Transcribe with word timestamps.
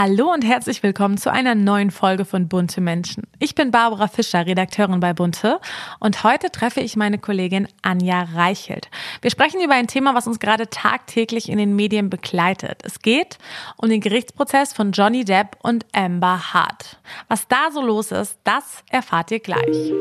Hallo 0.00 0.32
und 0.32 0.44
herzlich 0.44 0.84
willkommen 0.84 1.18
zu 1.18 1.32
einer 1.32 1.56
neuen 1.56 1.90
Folge 1.90 2.24
von 2.24 2.46
Bunte 2.46 2.80
Menschen. 2.80 3.24
Ich 3.40 3.56
bin 3.56 3.72
Barbara 3.72 4.06
Fischer, 4.06 4.46
Redakteurin 4.46 5.00
bei 5.00 5.12
Bunte 5.12 5.58
und 5.98 6.22
heute 6.22 6.52
treffe 6.52 6.78
ich 6.78 6.94
meine 6.94 7.18
Kollegin 7.18 7.66
Anja 7.82 8.22
Reichelt. 8.32 8.90
Wir 9.22 9.32
sprechen 9.32 9.60
über 9.60 9.74
ein 9.74 9.88
Thema, 9.88 10.14
was 10.14 10.28
uns 10.28 10.38
gerade 10.38 10.70
tagtäglich 10.70 11.48
in 11.48 11.58
den 11.58 11.74
Medien 11.74 12.10
begleitet. 12.10 12.80
Es 12.84 13.00
geht 13.00 13.38
um 13.76 13.88
den 13.88 14.00
Gerichtsprozess 14.00 14.72
von 14.72 14.92
Johnny 14.92 15.24
Depp 15.24 15.56
und 15.64 15.84
Amber 15.92 16.54
Hart. 16.54 17.00
Was 17.26 17.48
da 17.48 17.72
so 17.72 17.82
los 17.82 18.12
ist, 18.12 18.38
das 18.44 18.84
erfahrt 18.90 19.32
ihr 19.32 19.40
gleich. 19.40 19.92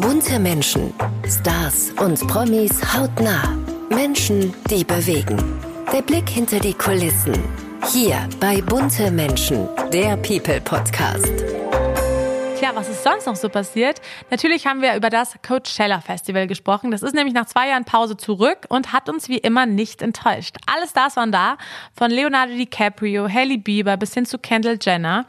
Bunte 0.00 0.40
Menschen, 0.40 0.92
Stars 1.24 1.92
und 2.00 2.26
Promis 2.26 2.80
hautnah. 2.92 3.56
Menschen, 3.90 4.52
die 4.68 4.82
bewegen. 4.82 5.40
Der 5.92 6.02
Blick 6.02 6.28
hinter 6.28 6.58
die 6.58 6.74
Kulissen 6.74 7.67
hier 7.86 8.28
bei 8.40 8.60
Bunte 8.60 9.10
Menschen, 9.10 9.68
der 9.92 10.16
People 10.18 10.60
Podcast. 10.60 11.32
Tja, 12.58 12.72
was 12.74 12.88
ist 12.88 13.04
sonst 13.04 13.26
noch 13.26 13.36
so 13.36 13.48
passiert? 13.48 14.00
Natürlich 14.32 14.66
haben 14.66 14.82
wir 14.82 14.96
über 14.96 15.10
das 15.10 15.36
Coachella 15.46 16.00
Festival 16.00 16.48
gesprochen. 16.48 16.90
Das 16.90 17.04
ist 17.04 17.14
nämlich 17.14 17.32
nach 17.32 17.46
zwei 17.46 17.68
Jahren 17.68 17.84
Pause 17.84 18.16
zurück 18.16 18.66
und 18.68 18.92
hat 18.92 19.08
uns 19.08 19.28
wie 19.28 19.38
immer 19.38 19.64
nicht 19.64 20.02
enttäuscht. 20.02 20.56
Alle 20.66 20.88
Stars 20.88 21.14
waren 21.14 21.30
da, 21.30 21.56
von 21.96 22.10
Leonardo 22.10 22.54
DiCaprio, 22.54 23.28
Hailey 23.28 23.58
Bieber 23.58 23.96
bis 23.96 24.12
hin 24.12 24.26
zu 24.26 24.38
Kendall 24.38 24.76
Jenner. 24.82 25.26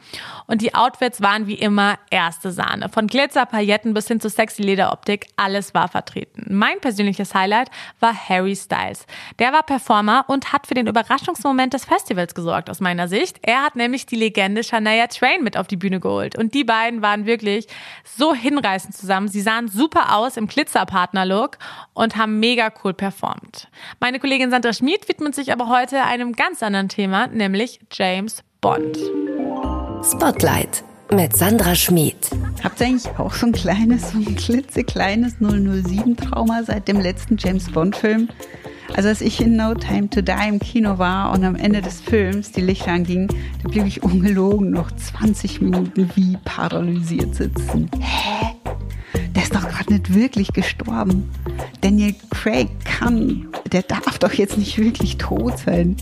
Und 0.48 0.60
die 0.60 0.74
Outfits 0.74 1.22
waren 1.22 1.46
wie 1.46 1.54
immer 1.54 2.00
erste 2.10 2.50
Sahne. 2.50 2.88
Von 2.88 3.06
Glitzer, 3.06 3.46
Pailletten 3.46 3.94
bis 3.94 4.08
hin 4.08 4.18
zu 4.18 4.28
sexy 4.28 4.62
Lederoptik, 4.62 5.28
alles 5.36 5.72
war 5.72 5.86
vertreten. 5.86 6.46
Mein 6.48 6.80
persönliches 6.80 7.32
Highlight 7.32 7.70
war 8.00 8.12
Harry 8.12 8.56
Styles. 8.56 9.06
Der 9.38 9.52
war 9.52 9.62
Performer 9.62 10.24
und 10.26 10.52
hat 10.52 10.66
für 10.66 10.74
den 10.74 10.88
Überraschungsmoment 10.88 11.74
des 11.74 11.84
Festivals 11.84 12.34
gesorgt, 12.34 12.68
aus 12.68 12.80
meiner 12.80 13.06
Sicht. 13.06 13.38
Er 13.42 13.62
hat 13.62 13.76
nämlich 13.76 14.06
die 14.06 14.16
Legende 14.16 14.64
Shania 14.64 15.06
Twain 15.06 15.44
mit 15.44 15.56
auf 15.56 15.68
die 15.68 15.76
Bühne 15.76 16.00
geholt. 16.00 16.36
Und 16.36 16.54
die 16.54 16.64
beiden 16.64 17.02
waren 17.02 17.19
wirklich 17.26 17.66
so 18.04 18.34
hinreißend 18.34 18.94
zusammen. 18.96 19.28
Sie 19.28 19.40
sahen 19.40 19.68
super 19.68 20.16
aus 20.16 20.36
im 20.36 20.46
Glitzerpartner-Look 20.46 21.58
und 21.94 22.16
haben 22.16 22.40
mega 22.40 22.72
cool 22.84 22.94
performt. 22.94 23.68
Meine 24.00 24.20
Kollegin 24.20 24.50
Sandra 24.50 24.72
Schmid 24.72 25.08
widmet 25.08 25.34
sich 25.34 25.52
aber 25.52 25.68
heute 25.68 26.02
einem 26.02 26.32
ganz 26.32 26.62
anderen 26.62 26.88
Thema, 26.88 27.26
nämlich 27.28 27.80
James 27.92 28.42
Bond. 28.60 28.98
Spotlight 30.04 30.84
mit 31.12 31.36
Sandra 31.36 31.74
Schmid. 31.74 32.16
Habt 32.62 32.80
ihr 32.80 32.86
eigentlich 32.86 33.08
auch 33.18 33.32
so 33.32 33.46
ein 33.46 33.52
kleines, 33.52 34.12
so 34.12 34.18
ein 34.18 34.36
klitzekleines 34.36 35.34
007-Trauma 35.40 36.62
seit 36.62 36.86
dem 36.88 37.00
letzten 37.00 37.36
James 37.36 37.70
Bond-Film? 37.70 38.28
Also 38.94 39.08
als 39.08 39.20
ich 39.20 39.40
in 39.40 39.56
No 39.56 39.74
Time 39.74 40.10
to 40.10 40.20
Die 40.20 40.48
im 40.48 40.58
Kino 40.58 40.98
war 40.98 41.32
und 41.32 41.44
am 41.44 41.56
Ende 41.56 41.80
des 41.80 42.00
Films 42.00 42.52
die 42.52 42.60
Lichter 42.60 42.92
angingen, 42.92 43.28
da 43.62 43.68
blieb 43.68 43.86
ich 43.86 44.02
ungelogen 44.02 44.70
noch 44.70 44.90
20 44.90 45.60
Minuten 45.60 46.10
wie 46.14 46.36
paralysiert 46.44 47.34
sitzen. 47.34 47.90
Hä? 47.98 48.46
Der 49.34 49.42
ist 49.42 49.54
doch 49.54 49.68
gerade 49.68 49.92
nicht 49.92 50.14
wirklich 50.14 50.52
gestorben. 50.52 51.30
Daniel 51.80 52.14
Craig 52.30 52.68
kann, 52.84 53.48
der 53.72 53.82
darf 53.82 54.18
doch 54.18 54.32
jetzt 54.32 54.58
nicht 54.58 54.76
wirklich 54.78 55.18
tot 55.18 55.58
sein. 55.58 55.96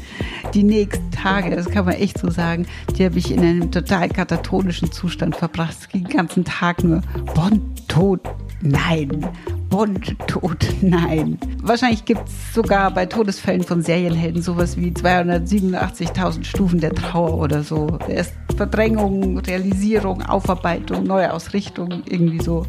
Die 0.54 0.62
nächsten 0.62 1.10
Tage, 1.10 1.54
das 1.54 1.70
kann 1.70 1.84
man 1.84 1.94
echt 1.94 2.18
so 2.18 2.30
sagen, 2.30 2.66
die 2.96 3.04
habe 3.04 3.18
ich 3.18 3.30
in 3.30 3.40
einem 3.40 3.70
total 3.70 4.08
katatonischen 4.08 4.90
Zustand 4.90 5.36
verbracht. 5.36 5.92
Den 5.92 6.04
ganzen 6.04 6.44
Tag 6.44 6.82
nur 6.82 7.02
Bond 7.34 7.86
tot, 7.88 8.20
nein. 8.60 9.26
Bond 9.68 10.16
tot, 10.26 10.66
nein. 10.80 11.38
Wahrscheinlich 11.62 12.04
gibt 12.04 12.28
es 12.28 12.54
sogar 12.54 12.90
bei 12.90 13.06
Todesfällen 13.06 13.62
von 13.62 13.82
Serienhelden 13.82 14.40
sowas 14.42 14.76
wie 14.76 14.90
287.000 14.90 16.44
Stufen 16.44 16.80
der 16.80 16.94
Trauer 16.94 17.38
oder 17.38 17.62
so. 17.62 17.98
Erst 18.08 18.34
Verdrängung, 18.56 19.38
Realisierung, 19.38 20.22
Aufarbeitung, 20.22 21.04
Neuausrichtung, 21.04 22.02
irgendwie 22.06 22.40
so. 22.40 22.66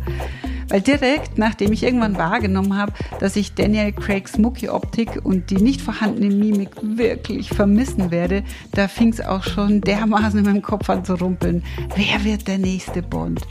Weil 0.69 0.81
direkt, 0.81 1.37
nachdem 1.37 1.71
ich 1.71 1.83
irgendwann 1.83 2.17
wahrgenommen 2.17 2.77
habe, 2.77 2.93
dass 3.19 3.35
ich 3.35 3.55
Daniel 3.55 3.91
Craigs 3.91 4.37
Mucki-Optik 4.37 5.19
und 5.23 5.49
die 5.49 5.57
nicht 5.57 5.81
vorhandene 5.81 6.33
Mimik 6.33 6.69
wirklich 6.81 7.49
vermissen 7.49 8.11
werde, 8.11 8.43
da 8.71 8.87
fing 8.87 9.11
es 9.11 9.21
auch 9.21 9.43
schon 9.43 9.81
dermaßen 9.81 10.39
in 10.39 10.45
meinem 10.45 10.61
Kopf 10.61 10.89
an 10.89 11.03
zu 11.03 11.15
rumpeln. 11.15 11.63
Wer 11.95 12.23
wird 12.23 12.47
der 12.47 12.59
nächste 12.59 13.01
Bond? 13.01 13.41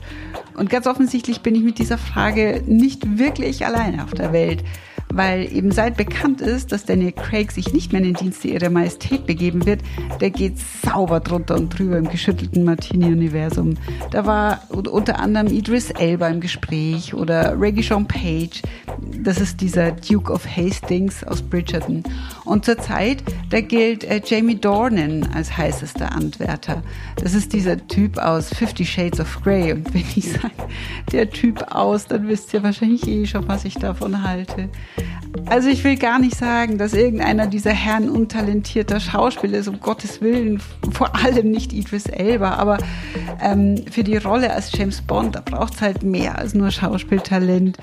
Und 0.55 0.71
ganz 0.71 0.87
offensichtlich 0.87 1.41
bin 1.41 1.55
ich 1.55 1.63
mit 1.63 1.79
dieser 1.79 1.99
Frage 1.99 2.63
nicht 2.67 3.19
wirklich 3.19 3.67
alleine 3.67 4.05
auf 4.05 4.13
der 4.13 4.33
Welt 4.33 4.65
weil 5.13 5.51
eben 5.53 5.73
seit 5.73 5.97
bekannt 5.97 6.41
ist, 6.41 6.73
dass 6.73 6.85
Daniel 6.85 7.13
Craig 7.13 7.53
sich 7.53 7.73
nicht 7.73 7.93
mehr 7.93 8.03
in 8.03 8.09
den 8.13 8.15
Dienste 8.15 8.49
ihrer 8.49 8.71
Majestät 8.71 9.27
begeben 9.27 9.67
wird, 9.67 9.81
der 10.21 10.31
geht 10.31 10.59
sauber 10.59 11.21
drunter 11.21 11.57
und 11.57 11.77
drüber 11.77 11.99
im 11.99 12.09
geschüttelten 12.09 12.65
Martini-Universum. 12.65 13.75
Da 14.11 14.27
war 14.27 14.63
unter 14.71 15.19
anderem 15.19 15.49
Idris 15.49 15.91
Elba 15.91 16.29
im 16.29 16.41
Gespräch 16.41 17.08
oder 17.15 17.59
Reggie 17.59 17.83
Sean 17.83 18.07
Page, 18.07 18.63
das 19.23 19.41
ist 19.41 19.61
dieser 19.61 19.93
Duke 19.93 20.33
of 20.33 20.47
Hastings 20.47 21.25
aus 21.25 21.43
Bridgerton. 21.43 22.03
Und 22.45 22.65
zurzeit, 22.65 23.23
da 23.51 23.61
gilt 23.61 24.05
äh, 24.05 24.21
Jamie 24.25 24.57
Dornan 24.57 25.29
als 25.35 25.57
heißester 25.57 26.13
Antwärter. 26.13 26.83
Das 27.17 27.35
ist 27.35 27.53
dieser 27.53 27.87
Typ 27.89 28.19
aus 28.19 28.49
Fifty 28.49 28.85
Shades 28.85 29.21
of 29.21 29.41
Grey. 29.43 29.73
Und 29.73 29.93
wenn 29.93 30.05
ich 30.17 30.33
sage, 30.33 30.55
der 31.13 31.31
Typ 31.31 31.63
aus, 31.75 32.07
dann 32.07 32.29
wisst 32.29 32.55
ihr 32.55 32.63
wahrscheinlich 32.63 33.07
eh 33.07 33.27
schon, 33.27 33.47
was 33.49 33.65
ich 33.65 33.75
davon 33.75 34.23
halte. 34.23 34.69
Also 35.47 35.69
ich 35.69 35.85
will 35.85 35.97
gar 35.97 36.19
nicht 36.19 36.37
sagen, 36.37 36.79
dass 36.79 36.95
irgendeiner 36.95 37.47
dieser 37.47 37.73
Herren 37.73 38.09
untalentierter 38.09 39.01
Schauspieler 39.01 39.59
ist, 39.59 39.69
um 39.69 39.81
Gottes 39.81 40.21
Willen, 40.21 40.61
vor 40.91 41.15
allem 41.15 41.51
nicht 41.51 41.73
Idris 41.73 42.07
Elba, 42.07 42.55
aber 42.55 42.79
ähm, 43.41 43.85
für 43.91 44.05
die 44.05 44.17
Rolle 44.17 44.53
als 44.53 44.73
James 44.73 45.01
Bond, 45.03 45.37
da 45.37 45.41
braucht 45.41 45.75
es 45.75 45.83
halt 45.83 46.03
mehr 46.03 46.39
als 46.39 46.55
nur 46.55 46.71
Schauspieltalent. 46.99 47.79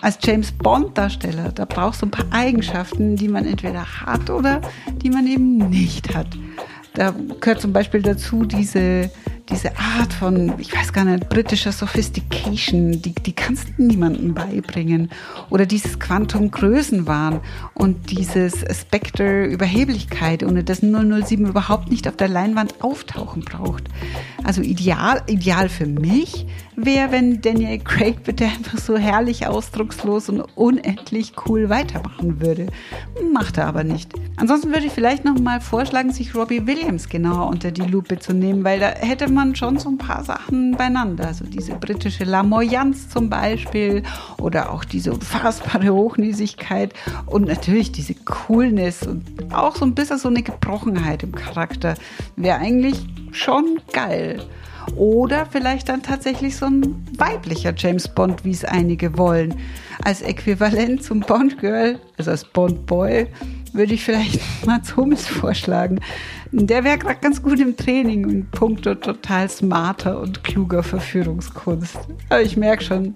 Als 0.00 0.18
James 0.22 0.52
Bond-Darsteller, 0.52 1.50
da 1.52 1.64
braucht 1.64 1.94
es 1.94 2.00
so 2.00 2.06
ein 2.06 2.10
paar 2.10 2.26
Eigenschaften, 2.30 3.16
die 3.16 3.28
man 3.28 3.46
entweder 3.46 3.84
hat 3.84 4.30
oder 4.30 4.60
die 5.02 5.10
man 5.10 5.26
eben 5.26 5.56
nicht 5.70 6.14
hat. 6.14 6.28
Da 6.94 7.12
gehört 7.40 7.60
zum 7.60 7.72
Beispiel 7.72 8.02
dazu 8.02 8.44
diese 8.44 9.10
diese 9.50 9.78
Art 9.78 10.12
von, 10.12 10.54
ich 10.58 10.74
weiß 10.74 10.92
gar 10.92 11.04
nicht, 11.04 11.28
britischer 11.28 11.72
Sophistication, 11.72 13.00
die, 13.00 13.14
die 13.14 13.32
kannst 13.32 13.68
du 13.68 13.82
niemandem 13.82 14.34
beibringen. 14.34 15.10
Oder 15.50 15.64
dieses 15.64 15.98
Quantum 15.98 16.50
Größenwahn 16.50 17.40
und 17.74 18.10
dieses 18.10 18.64
Spectre 18.78 19.46
Überheblichkeit, 19.46 20.42
ohne 20.42 20.64
das 20.64 20.80
007 20.80 21.46
überhaupt 21.46 21.90
nicht 21.90 22.06
auf 22.08 22.16
der 22.16 22.28
Leinwand 22.28 22.82
auftauchen 22.82 23.42
braucht. 23.42 23.84
Also 24.44 24.60
ideal, 24.60 25.22
ideal 25.26 25.68
für 25.68 25.86
mich 25.86 26.46
wäre, 26.76 27.10
wenn 27.10 27.40
Daniel 27.40 27.78
Craig 27.78 28.22
bitte 28.24 28.44
einfach 28.44 28.78
so 28.78 28.96
herrlich 28.96 29.46
ausdruckslos 29.46 30.28
und 30.28 30.42
unendlich 30.56 31.32
cool 31.46 31.68
weitermachen 31.68 32.40
würde. 32.40 32.66
Macht 33.32 33.58
er 33.58 33.66
aber 33.66 33.82
nicht. 33.82 34.12
Ansonsten 34.36 34.68
würde 34.68 34.86
ich 34.86 34.92
vielleicht 34.92 35.24
noch 35.24 35.38
mal 35.38 35.60
vorschlagen, 35.60 36.12
sich 36.12 36.34
Robbie 36.34 36.66
Williams 36.66 37.08
genauer 37.08 37.48
unter 37.48 37.70
die 37.70 37.82
Lupe 37.82 38.18
zu 38.18 38.32
nehmen, 38.32 38.62
weil 38.62 38.78
da 38.78 38.88
hätte 38.90 39.30
man 39.30 39.37
schon 39.54 39.78
so 39.78 39.88
ein 39.88 39.98
paar 39.98 40.24
Sachen 40.24 40.72
beieinander. 40.72 41.26
Also 41.26 41.44
diese 41.44 41.74
britische 41.74 42.24
Lamoyanz 42.24 43.08
zum 43.08 43.30
Beispiel 43.30 44.02
oder 44.38 44.72
auch 44.72 44.84
diese 44.84 45.12
unfassbare 45.12 45.90
Hochnäsigkeit 45.90 46.92
und 47.26 47.46
natürlich 47.46 47.92
diese 47.92 48.14
Coolness 48.14 49.06
und 49.06 49.24
auch 49.52 49.76
so 49.76 49.84
ein 49.84 49.94
bisschen 49.94 50.18
so 50.18 50.28
eine 50.28 50.42
Gebrochenheit 50.42 51.22
im 51.22 51.34
Charakter 51.34 51.94
wäre 52.36 52.58
eigentlich 52.58 53.06
schon 53.32 53.80
geil. 53.92 54.42
Oder 54.96 55.46
vielleicht 55.46 55.88
dann 55.88 56.02
tatsächlich 56.02 56.56
so 56.56 56.66
ein 56.66 57.06
weiblicher 57.16 57.74
James 57.76 58.08
Bond, 58.08 58.44
wie 58.44 58.50
es 58.50 58.64
einige 58.64 59.16
wollen. 59.18 59.54
Als 60.02 60.22
Äquivalent 60.22 61.02
zum 61.02 61.20
Bond 61.20 61.58
Girl, 61.58 62.00
also 62.16 62.30
als 62.30 62.44
Bond 62.44 62.86
Boy, 62.86 63.26
würde 63.72 63.94
ich 63.94 64.04
vielleicht 64.04 64.40
Mats 64.66 64.96
Hummels 64.96 65.26
vorschlagen. 65.26 66.00
Der 66.50 66.82
wäre 66.82 66.96
gerade 66.96 67.20
ganz 67.20 67.42
gut 67.42 67.60
im 67.60 67.76
Training 67.76 68.24
und 68.24 68.50
puncto 68.52 68.94
total 68.94 69.50
smarter 69.50 70.20
und 70.20 70.44
kluger 70.44 70.82
Verführungskunst. 70.82 71.98
Aber 72.30 72.40
ich 72.40 72.56
merke 72.56 72.82
schon, 72.82 73.14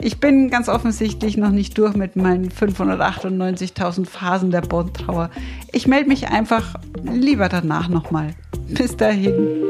ich 0.00 0.18
bin 0.18 0.50
ganz 0.50 0.68
offensichtlich 0.68 1.36
noch 1.36 1.50
nicht 1.50 1.78
durch 1.78 1.94
mit 1.94 2.16
meinen 2.16 2.50
598.000 2.50 4.06
Phasen 4.06 4.50
der 4.50 4.62
Bond-Trauer. 4.62 5.30
Ich 5.70 5.86
melde 5.86 6.08
mich 6.08 6.28
einfach 6.28 6.74
lieber 7.04 7.48
danach 7.48 7.88
nochmal. 7.88 8.34
Bis 8.66 8.96
dahin. 8.96 9.62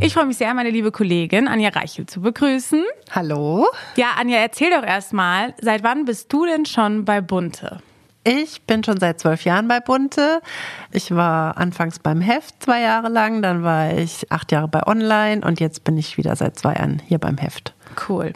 Ich 0.00 0.12
freue 0.12 0.26
mich 0.26 0.36
sehr, 0.36 0.54
meine 0.54 0.70
liebe 0.70 0.92
Kollegin 0.92 1.48
Anja 1.48 1.70
Reichel 1.70 2.06
zu 2.06 2.20
begrüßen. 2.20 2.84
Hallo. 3.10 3.66
Ja, 3.96 4.12
Anja, 4.20 4.36
erzähl 4.36 4.70
doch 4.70 4.86
erstmal, 4.86 5.54
seit 5.60 5.82
wann 5.82 6.04
bist 6.04 6.32
du 6.32 6.44
denn 6.44 6.66
schon 6.66 7.04
bei 7.04 7.20
Bunte? 7.20 7.80
Ich 8.26 8.62
bin 8.62 8.82
schon 8.82 8.98
seit 8.98 9.20
zwölf 9.20 9.44
Jahren 9.44 9.68
bei 9.68 9.80
Bunte. 9.80 10.40
Ich 10.90 11.14
war 11.14 11.58
anfangs 11.58 11.98
beim 11.98 12.22
Heft 12.22 12.62
zwei 12.62 12.80
Jahre 12.80 13.10
lang, 13.10 13.42
dann 13.42 13.62
war 13.62 13.92
ich 13.92 14.32
acht 14.32 14.50
Jahre 14.50 14.66
bei 14.66 14.86
Online 14.86 15.44
und 15.46 15.60
jetzt 15.60 15.84
bin 15.84 15.98
ich 15.98 16.16
wieder 16.16 16.34
seit 16.34 16.58
zwei 16.58 16.72
Jahren 16.72 17.02
hier 17.06 17.18
beim 17.18 17.36
Heft. 17.36 17.74
Cool. 18.08 18.32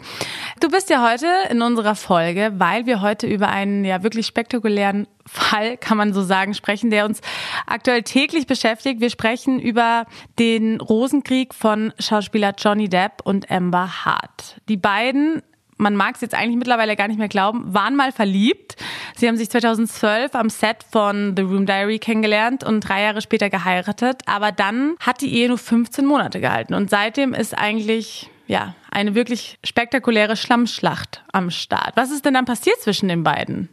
Du 0.59 0.69
bist 0.69 0.91
ja 0.91 1.09
heute 1.09 1.27
in 1.49 1.63
unserer 1.63 1.95
Folge, 1.95 2.53
weil 2.57 2.85
wir 2.85 3.01
heute 3.01 3.25
über 3.25 3.49
einen 3.49 3.83
ja 3.83 4.03
wirklich 4.03 4.27
spektakulären 4.27 5.07
Fall, 5.25 5.77
kann 5.77 5.97
man 5.97 6.13
so 6.13 6.21
sagen, 6.21 6.53
sprechen, 6.53 6.91
der 6.91 7.05
uns 7.05 7.21
aktuell 7.65 8.03
täglich 8.03 8.47
beschäftigt. 8.47 9.01
Wir 9.01 9.09
sprechen 9.09 9.59
über 9.59 10.05
den 10.37 10.79
Rosenkrieg 10.81 11.53
von 11.53 11.93
Schauspieler 11.99 12.53
Johnny 12.57 12.89
Depp 12.89 13.21
und 13.23 13.49
Amber 13.51 14.05
Hart. 14.05 14.61
Die 14.69 14.77
beiden 14.77 15.41
man 15.79 15.95
mag 15.95 16.15
es 16.15 16.21
jetzt 16.21 16.35
eigentlich 16.35 16.57
mittlerweile 16.57 16.95
gar 16.95 17.07
nicht 17.07 17.17
mehr 17.17 17.29
glauben, 17.29 17.73
waren 17.73 17.95
mal 17.95 18.11
verliebt. 18.11 18.75
Sie 19.15 19.27
haben 19.27 19.37
sich 19.37 19.49
2012 19.49 20.35
am 20.35 20.49
Set 20.49 20.85
von 20.91 21.33
The 21.35 21.41
Room 21.43 21.65
Diary 21.65 21.99
kennengelernt 21.99 22.63
und 22.63 22.81
drei 22.81 23.03
Jahre 23.03 23.21
später 23.21 23.49
geheiratet. 23.49 24.21
Aber 24.25 24.51
dann 24.51 24.95
hat 24.99 25.21
die 25.21 25.33
Ehe 25.33 25.47
nur 25.47 25.57
15 25.57 26.05
Monate 26.05 26.41
gehalten. 26.41 26.73
Und 26.73 26.89
seitdem 26.89 27.33
ist 27.33 27.57
eigentlich 27.57 28.29
ja, 28.49 28.73
eine 28.91 29.15
wirklich 29.15 29.59
spektakuläre 29.63 30.35
Schlammschlacht 30.35 31.23
am 31.31 31.49
Start. 31.49 31.95
Was 31.95 32.11
ist 32.11 32.25
denn 32.25 32.33
dann 32.33 32.45
passiert 32.45 32.79
zwischen 32.81 33.07
den 33.09 33.23
beiden? 33.23 33.69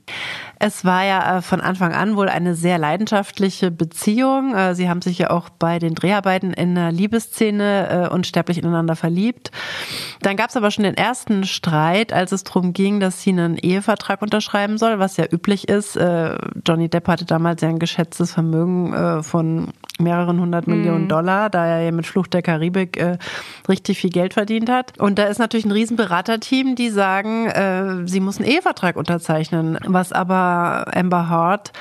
Es 0.58 0.84
war 0.84 1.04
ja 1.04 1.38
äh, 1.38 1.42
von 1.42 1.60
Anfang 1.60 1.92
an 1.92 2.16
wohl 2.16 2.28
eine 2.28 2.54
sehr 2.54 2.78
leidenschaftliche 2.78 3.70
Beziehung. 3.70 4.54
Äh, 4.54 4.74
sie 4.74 4.88
haben 4.88 5.02
sich 5.02 5.18
ja 5.18 5.30
auch 5.30 5.48
bei 5.50 5.78
den 5.78 5.94
Dreharbeiten 5.94 6.52
in 6.52 6.74
der 6.74 6.92
Liebesszene 6.92 8.06
äh, 8.06 8.08
unsterblich 8.12 8.58
ineinander 8.58 8.96
verliebt. 8.96 9.50
Dann 10.22 10.36
gab 10.36 10.50
es 10.50 10.56
aber 10.56 10.70
schon 10.70 10.84
den 10.84 10.96
ersten 10.96 11.44
Streit, 11.44 12.12
als 12.12 12.32
es 12.32 12.44
darum 12.44 12.72
ging, 12.72 13.00
dass 13.00 13.22
sie 13.22 13.30
einen 13.30 13.56
Ehevertrag 13.56 14.22
unterschreiben 14.22 14.78
soll, 14.78 14.98
was 14.98 15.16
ja 15.16 15.26
üblich 15.30 15.68
ist. 15.68 15.98
Johnny 16.66 16.88
Depp 16.88 17.08
hatte 17.08 17.24
damals 17.24 17.60
ja 17.60 17.68
ein 17.68 17.78
geschätztes 17.78 18.32
Vermögen 18.32 19.22
von 19.22 19.72
mehreren 19.98 20.40
hundert 20.40 20.66
Millionen 20.66 21.04
mhm. 21.04 21.08
Dollar, 21.08 21.50
da 21.50 21.66
er 21.66 21.82
ja 21.82 21.92
mit 21.92 22.06
Flucht 22.06 22.34
der 22.34 22.42
Karibik 22.42 23.02
richtig 23.68 23.98
viel 24.00 24.10
Geld 24.10 24.34
verdient 24.34 24.70
hat. 24.70 24.98
Und 24.98 25.05
da 25.14 25.24
ist 25.24 25.38
natürlich 25.38 25.64
ein 25.66 25.72
riesen 25.72 25.96
Beraterteam, 25.96 26.74
die 26.74 26.90
sagen, 26.90 28.06
sie 28.06 28.20
muss 28.20 28.38
einen 28.38 28.48
Ehevertrag 28.48 28.96
unterzeichnen, 28.96 29.78
was 29.84 30.12
aber 30.12 30.86
Amber 30.94 31.28
Hart 31.28 31.72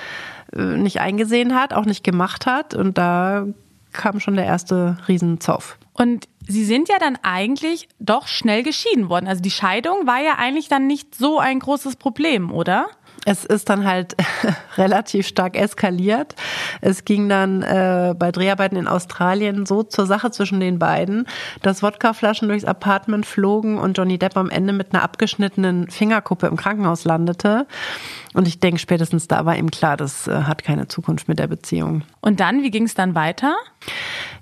äh, 0.55 0.77
nicht 0.77 0.99
eingesehen 0.99 1.55
hat, 1.55 1.73
auch 1.73 1.85
nicht 1.85 2.03
gemacht 2.03 2.45
hat. 2.45 2.73
Und 2.73 2.97
da 2.97 3.45
kam 3.91 4.19
schon 4.19 4.35
der 4.35 4.45
erste 4.45 4.97
Riesenzoff. 5.07 5.77
Und 5.93 6.27
Sie 6.47 6.63
sind 6.63 6.89
ja 6.89 6.97
dann 6.99 7.17
eigentlich 7.23 7.87
doch 7.99 8.27
schnell 8.27 8.61
geschieden 8.61 9.09
worden. 9.09 9.27
Also 9.27 9.41
die 9.41 9.51
Scheidung 9.51 10.05
war 10.05 10.21
ja 10.21 10.35
eigentlich 10.37 10.67
dann 10.67 10.85
nicht 10.85 11.15
so 11.15 11.39
ein 11.39 11.59
großes 11.59 11.95
Problem, 11.95 12.51
oder? 12.51 12.87
Es 13.25 13.43
ist 13.43 13.69
dann 13.69 13.85
halt 13.85 14.15
relativ 14.77 15.27
stark 15.27 15.57
eskaliert. 15.57 16.35
Es 16.79 17.05
ging 17.05 17.27
dann 17.27 17.63
äh, 17.63 18.13
bei 18.17 18.31
Dreharbeiten 18.31 18.77
in 18.77 18.87
Australien 18.87 19.65
so 19.65 19.81
zur 19.81 20.05
Sache 20.05 20.29
zwischen 20.29 20.59
den 20.59 20.77
beiden, 20.77 21.27
dass 21.63 21.81
Wodkaflaschen 21.81 22.47
durchs 22.47 22.65
Apartment 22.65 23.25
flogen 23.25 23.79
und 23.79 23.97
Johnny 23.97 24.19
Depp 24.19 24.37
am 24.37 24.51
Ende 24.51 24.73
mit 24.73 24.93
einer 24.93 25.03
abgeschnittenen 25.03 25.89
Fingerkuppe 25.89 26.45
im 26.45 26.55
Krankenhaus 26.55 27.03
landete. 27.03 27.65
Und 28.35 28.49
ich 28.49 28.59
denke, 28.59 28.79
spätestens 28.79 29.29
da 29.29 29.45
war 29.45 29.55
ihm 29.55 29.71
klar, 29.71 29.95
das 29.95 30.27
äh, 30.27 30.43
hat 30.43 30.61
keine 30.61 30.89
Zukunft 30.89 31.29
mit 31.29 31.39
der 31.39 31.47
Beziehung. 31.47 32.03
Und 32.19 32.41
dann, 32.41 32.63
wie 32.63 32.69
ging 32.69 32.83
es 32.83 32.93
dann 32.93 33.15
weiter? 33.15 33.55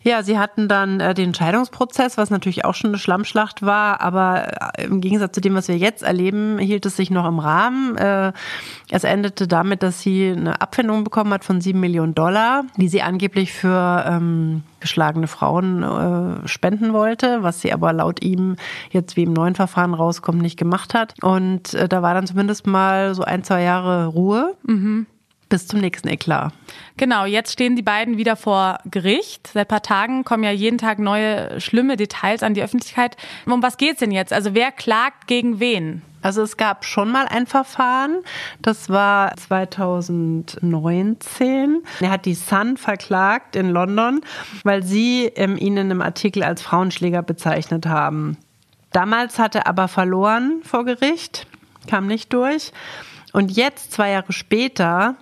Ja, 0.01 0.24
sie 0.24 0.40
hatten 0.40 0.68
dann 0.68 1.00
äh, 1.00 1.13
den 1.13 1.36
Scheidungsprozess, 1.36 2.18
was 2.18 2.31
natürlich 2.31 2.66
auch 2.66 2.74
schon 2.74 2.90
eine 2.90 2.98
Schlammschlacht 2.98 3.62
war, 3.62 4.01
aber 4.01 4.78
äh, 4.80 4.86
im 4.86 5.00
Gegensatz 5.00 5.36
zu 5.36 5.42
dem, 5.42 5.54
was 5.54 5.68
wir 5.68 5.78
jetzt 5.78 6.01
erleben, 6.01 6.57
hielt 6.57 6.88
es 6.88 6.95
sich 6.95 7.12
noch 7.12 7.28
im 7.28 7.38
Rahmen. 7.38 7.95
Äh, 7.95 8.34
es 8.90 9.04
endete 9.04 9.48
damit, 9.48 9.84
dass 9.84 10.01
sie 10.01 10.31
eine 10.31 10.60
Abfindung 10.60 11.04
bekommen 11.04 11.31
hat 11.31 11.45
von 11.45 11.62
sieben 11.62 11.80
Millionen 11.80 12.16
Dollar, 12.16 12.66
die 12.78 12.88
sie 12.88 13.04
angeblich 13.04 13.54
für 13.54 14.06
ähm, 14.07 14.63
geschlagene 14.83 15.27
Frauen 15.27 15.81
äh, 15.81 16.47
spenden 16.47 16.94
wollte, 16.94 17.41
was 17.41 17.62
sie 17.62 17.74
aber 17.74 17.94
laut 17.94 18.21
ihm 18.21 18.57
jetzt 18.91 19.15
wie 19.15 19.24
im 19.24 19.33
neuen 19.33 19.56
Verfahren 19.56 19.94
rauskommt, 19.94 20.41
nicht 20.41 20.59
gemacht 20.59 20.94
hat. 20.94 21.15
Und 21.24 21.74
äh, 21.74 21.88
da 21.88 22.01
war 22.01 22.13
dann 22.13 22.27
zumindest 22.27 22.68
mal 22.68 23.15
so 23.15 23.24
ein, 23.24 23.44
zwei 23.44 23.63
Jahre 23.63 24.07
Ruhe. 24.07 24.56
Mhm 24.68 25.07
bis 25.50 25.68
zum 25.68 25.81
nächsten 25.81 26.07
Eklat. 26.07 26.51
Genau, 26.97 27.25
jetzt 27.25 27.51
stehen 27.51 27.75
die 27.75 27.83
beiden 27.83 28.18
wieder 28.18 28.35
vor 28.35 28.80
Gericht. 28.89 29.51
Seit 29.53 29.68
ein 29.68 29.68
paar 29.68 29.83
Tagen 29.83 30.24
kommen 30.24 30.44
ja 30.44 30.50
jeden 30.50 30.80
Tag 30.80 30.97
neue 30.97 31.62
schlimme 31.62 31.95
Details 31.95 32.41
an 32.41 32.56
die 32.56 32.63
Öffentlichkeit. 32.63 33.18
Um 33.45 33.62
was 33.62 33.77
geht's 33.77 34.00
denn 34.00 34.09
jetzt? 34.09 34.33
Also 34.33 34.56
wer 34.56 34.71
klagt 34.71 35.27
gegen 35.27 35.59
wen? 35.59 36.01
Also 36.24 36.42
es 36.42 36.58
gab 36.58 36.86
schon 36.86 37.12
mal 37.12 37.28
ein 37.28 37.46
Verfahren, 37.46 38.24
das 38.62 38.90
war 38.90 39.36
2019. 39.36 41.84
Er 42.00 42.10
hat 42.10 42.25
die 42.25 42.34
Sun 42.34 42.78
verklagt 42.78 43.56
in 43.56 43.70
London, 43.70 44.22
weil 44.64 44.81
sie 44.84 45.25
ähm, 45.36 45.58
ihn 45.58 45.78
in 45.78 45.92
einem 45.92 46.02
Artikel 46.02 46.42
als 46.44 46.62
Frauenschläger 46.62 47.22
bezeichnet 47.22 47.86
haben. 47.86 48.38
Damals 48.94 49.38
hat 49.38 49.56
er 49.56 49.68
aber 49.68 49.90
verloren 49.90 50.62
vor 50.64 50.86
Gericht, 50.86 51.46
kam 51.88 52.08
nicht 52.08 52.31
durch. 52.31 52.72
Und 53.34 53.52
jetzt, 53.52 53.92
zwei 53.92 54.12
Jahre 54.12 54.31
später, 54.31 55.16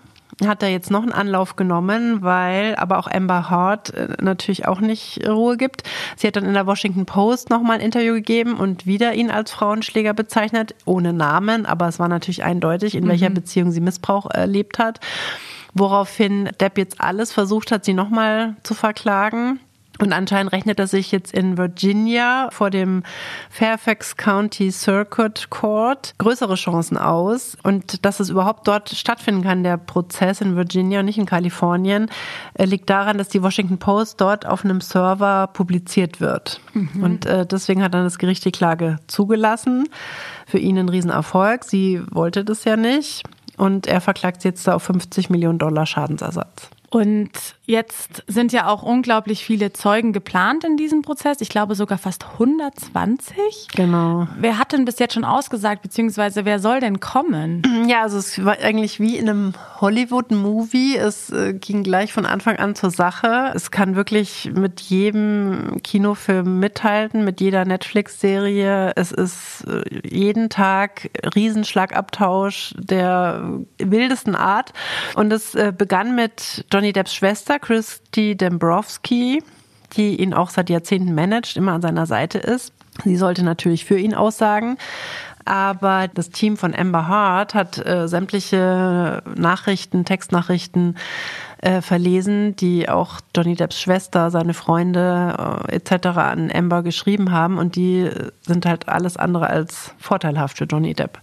hat 0.46 0.64
er 0.64 0.70
jetzt 0.70 0.92
noch 0.92 1.04
einen 1.04 1.12
Anlauf 1.12 1.56
genommen, 1.56 2.22
weil 2.22 2.76
aber 2.76 2.98
auch 2.98 3.08
Amber 3.08 3.50
Hart 3.50 3.94
äh, 3.94 4.16
natürlich 4.22 4.68
auch 4.68 4.80
nicht 4.80 5.28
Ruhe 5.28 5.58
gibt. 5.58 5.84
Sie 6.16 6.28
hat 6.28 6.36
dann 6.36 6.46
in 6.46 6.54
der 6.54 6.68
Washington 6.68 7.06
Post 7.06 7.50
nochmal 7.50 7.78
ein 7.78 7.86
Interview 7.86 8.14
gegeben 8.14 8.56
und 8.58 8.86
wieder 8.86 9.14
ihn 9.14 9.32
als 9.32 9.52
Frauenschläger 9.52 10.14
bezeichnet, 10.14 10.76
ohne 10.86 11.14
Namen, 11.14 11.66
aber 11.66 11.88
es 11.88 12.00
war 12.00 12.08
natürlich 12.08 12.44
eindeutig, 12.44 12.96
in 12.96 13.08
welcher 13.08 13.30
mhm. 13.30 13.36
Beziehung 13.36 13.72
sie 13.72 13.82
Missbrauch 13.82 14.30
erlebt 14.30 14.80
hat. 14.80 15.00
Woraufhin 15.74 16.50
Depp 16.60 16.78
jetzt 16.78 17.00
alles 17.00 17.32
versucht 17.32 17.72
hat, 17.72 17.86
sie 17.86 17.94
nochmal 17.94 18.56
zu 18.64 18.74
verklagen. 18.74 19.60
Und 20.02 20.14
anscheinend 20.14 20.52
rechnet 20.52 20.80
er 20.80 20.88
sich 20.88 21.12
jetzt 21.12 21.32
in 21.32 21.58
Virginia 21.58 22.50
vor 22.52 22.72
dem 22.72 23.04
Fairfax 23.52 24.18
County 24.18 24.72
Circuit 24.72 25.50
Court 25.52 26.16
größere 26.18 26.56
Chancen 26.56 26.98
aus. 26.98 27.56
Und 27.62 28.04
dass 28.04 28.20
es 28.20 28.30
überhaupt 28.30 28.68
dort 28.68 28.90
stattfinden 28.90 29.44
kann, 29.44 29.64
der 29.64 29.78
Prozess 29.78 30.42
in 30.42 30.56
Virginia 30.56 31.02
und 31.02 31.06
nicht 31.06 31.20
in 31.20 31.28
Kalifornien, 31.28 32.10
äh, 32.56 32.66
liegt 32.66 32.90
daran, 32.90 33.20
dass 33.20 33.30
die 33.30 33.44
Washington 33.44 33.78
Post 33.78 34.20
dort 34.20 34.48
auf 34.48 34.66
einem 34.66 34.82
Server 34.82 35.48
publiziert 35.48 36.20
wird. 36.20 36.62
Mhm. 36.74 37.04
Und 37.04 37.26
äh, 37.28 37.46
deswegen 37.46 37.84
hat 37.84 37.94
dann 37.94 38.04
das 38.04 38.18
Gericht 38.18 38.44
die 38.44 38.52
Klage 38.52 38.98
zugelassen. 39.06 39.88
Für 40.48 40.58
ihn 40.58 40.80
ein 40.80 40.90
Riesenerfolg. 40.90 41.64
Sie 41.64 42.02
wollte 42.10 42.44
das 42.44 42.64
ja 42.64 42.76
nicht. 42.76 43.24
Und 43.58 43.86
er 43.86 44.02
verklagt 44.02 44.42
sie 44.42 44.48
jetzt 44.48 44.66
da 44.68 44.74
auf 44.74 44.84
50 44.84 45.30
Millionen 45.30 45.60
Dollar 45.60 45.86
Schadensersatz. 45.86 46.72
Und 46.92 47.32
jetzt 47.66 48.22
sind 48.28 48.52
ja 48.52 48.68
auch 48.68 48.84
unglaublich 48.84 49.46
viele 49.46 49.72
Zeugen 49.72 50.12
geplant 50.12 50.66
in 50.66 50.76
diesem 50.76 51.04
Prozess. 51.04 51.40
Ich 51.40 51.48
glaube 51.48 51.74
sogar 51.74 51.98
fast 51.98 52.26
120. 52.34 53.70
Genau. 53.74 54.28
Wer 54.38 54.58
hat 54.58 54.74
denn 54.74 54.84
bis 54.84 55.00
jetzt 55.00 55.14
schon 55.14 55.24
ausgesagt, 55.24 55.82
beziehungsweise 55.82 56.44
wer 56.44 56.60
soll 56.60 56.82
denn 56.82 57.00
kommen? 57.00 57.64
Ja, 57.88 58.04
also 58.04 58.20
es 58.20 58.46
war 58.46 58.58
eigentlich 58.60 59.00
wie 59.00 59.18
in 59.18 59.28
einem 59.28 59.54
Hollywood-Movie. 59.82 60.98
Es 60.98 61.32
äh, 61.32 61.54
ging 61.54 61.84
gleich 61.84 62.14
von 62.14 62.26
Anfang 62.26 62.58
an 62.58 62.76
zur 62.76 62.92
Sache. 62.92 63.52
Es 63.56 63.72
kann 63.72 63.96
wirklich 63.96 64.52
mit 64.54 64.82
jedem 64.82 65.82
Kinofilm 65.84 66.60
mithalten, 66.60 67.26
mit 67.26 67.42
jeder 67.42 67.66
Netflix-Serie. 67.66 68.94
Es 68.96 69.12
ist 69.12 69.66
äh, 69.68 69.84
jeden 70.08 70.50
Tag 70.50 71.10
Riesenschlagabtausch 71.36 72.76
der 72.78 73.62
wildesten 73.80 74.36
Art. 74.36 74.74
Und 75.16 75.34
es 75.34 75.56
äh, 75.56 75.74
begann 75.76 76.16
mit 76.16 76.66
John 76.72 76.81
Johnny 76.82 76.94
Depps 76.94 77.14
Schwester 77.14 77.60
Christy 77.60 78.36
Dembrowski, 78.36 79.44
die 79.96 80.20
ihn 80.20 80.34
auch 80.34 80.50
seit 80.50 80.68
Jahrzehnten 80.68 81.14
managt, 81.14 81.56
immer 81.56 81.74
an 81.74 81.84
seiner 81.84 82.08
Seite 82.08 82.40
ist. 82.40 82.74
Sie 83.04 83.18
sollte 83.18 83.44
natürlich 83.44 83.86
für 83.86 84.00
ihn 84.00 84.16
aussagen. 84.16 84.80
Aber 85.46 86.08
das 86.08 86.32
Team 86.32 86.58
von 86.58 86.74
Amber 86.74 87.08
Hart 87.08 87.54
hat 87.54 87.78
äh, 87.86 88.08
sämtliche 88.08 89.22
Nachrichten, 89.36 90.06
Textnachrichten 90.06 90.98
äh, 91.60 91.82
verlesen, 91.82 92.56
die 92.56 92.90
auch 92.90 93.20
Johnny 93.36 93.54
Depps 93.54 93.80
Schwester, 93.80 94.32
seine 94.32 94.56
Freunde 94.56 95.62
äh, 95.70 95.76
etc. 95.76 96.08
an 96.18 96.52
Amber 96.52 96.82
geschrieben 96.82 97.32
haben. 97.32 97.60
Und 97.60 97.76
die 97.76 98.10
sind 98.42 98.66
halt 98.66 98.90
alles 98.90 99.18
andere 99.18 99.52
als 99.52 99.94
vorteilhaft 100.00 100.58
für 100.58 100.66
Johnny 100.66 100.96
Depp. 100.96 101.20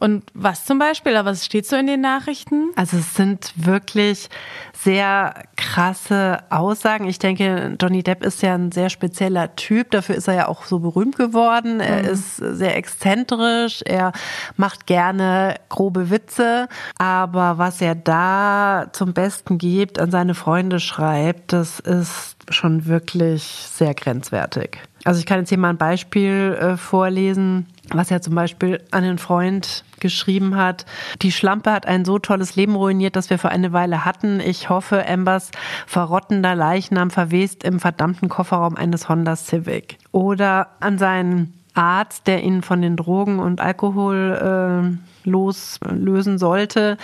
Und 0.00 0.24
was 0.32 0.64
zum 0.64 0.78
Beispiel? 0.78 1.14
was 1.24 1.44
steht 1.44 1.66
so 1.66 1.76
in 1.76 1.86
den 1.86 2.00
Nachrichten? 2.00 2.70
Also 2.74 2.96
es 2.96 3.14
sind 3.14 3.52
wirklich 3.54 4.30
sehr 4.72 5.34
krasse 5.56 6.38
Aussagen. 6.48 7.06
Ich 7.06 7.18
denke, 7.18 7.76
Johnny 7.80 8.02
Depp 8.02 8.24
ist 8.24 8.42
ja 8.42 8.54
ein 8.54 8.72
sehr 8.72 8.88
spezieller 8.88 9.54
Typ. 9.56 9.90
Dafür 9.90 10.14
ist 10.14 10.26
er 10.26 10.34
ja 10.34 10.48
auch 10.48 10.64
so 10.64 10.78
berühmt 10.78 11.16
geworden. 11.16 11.80
Er 11.80 12.02
mhm. 12.02 12.08
ist 12.08 12.36
sehr 12.36 12.76
exzentrisch. 12.76 13.82
Er 13.84 14.12
macht 14.56 14.86
gerne 14.86 15.56
grobe 15.68 16.08
Witze. 16.08 16.68
Aber 16.96 17.58
was 17.58 17.82
er 17.82 17.94
da 17.94 18.86
zum 18.92 19.12
Besten 19.12 19.58
gibt, 19.58 19.98
an 19.98 20.10
seine 20.10 20.34
Freunde 20.34 20.80
schreibt, 20.80 21.52
das 21.52 21.78
ist 21.78 22.36
schon 22.48 22.86
wirklich 22.86 23.42
sehr 23.42 23.94
grenzwertig. 23.94 24.78
Also 25.04 25.20
ich 25.20 25.26
kann 25.26 25.38
jetzt 25.38 25.48
hier 25.48 25.58
mal 25.58 25.70
ein 25.70 25.78
Beispiel 25.78 26.56
äh, 26.60 26.76
vorlesen, 26.76 27.66
was 27.92 28.10
er 28.10 28.22
zum 28.22 28.34
Beispiel 28.34 28.82
an 28.90 29.02
den 29.02 29.18
Freund 29.18 29.84
geschrieben 30.00 30.56
hat. 30.56 30.86
Die 31.22 31.32
Schlampe 31.32 31.70
hat 31.72 31.86
ein 31.86 32.04
so 32.04 32.18
tolles 32.18 32.56
Leben 32.56 32.74
ruiniert, 32.74 33.16
das 33.16 33.30
wir 33.30 33.38
für 33.38 33.50
eine 33.50 33.72
Weile 33.72 34.04
hatten. 34.04 34.40
Ich 34.40 34.68
hoffe, 34.68 35.06
Ambers 35.06 35.50
verrottender 35.86 36.54
Leichnam 36.54 37.10
verwest 37.10 37.64
im 37.64 37.80
verdammten 37.80 38.28
Kofferraum 38.28 38.76
eines 38.76 39.08
Honda 39.08 39.36
Civic. 39.36 39.98
Oder 40.12 40.68
an 40.80 40.98
seinen 40.98 41.54
Arzt, 41.74 42.26
der 42.26 42.42
ihn 42.42 42.62
von 42.62 42.82
den 42.82 42.96
Drogen 42.96 43.38
und 43.38 43.60
Alkohol 43.60 44.96
äh, 44.96 45.09
loslösen 45.24 46.38
sollte, 46.38 46.96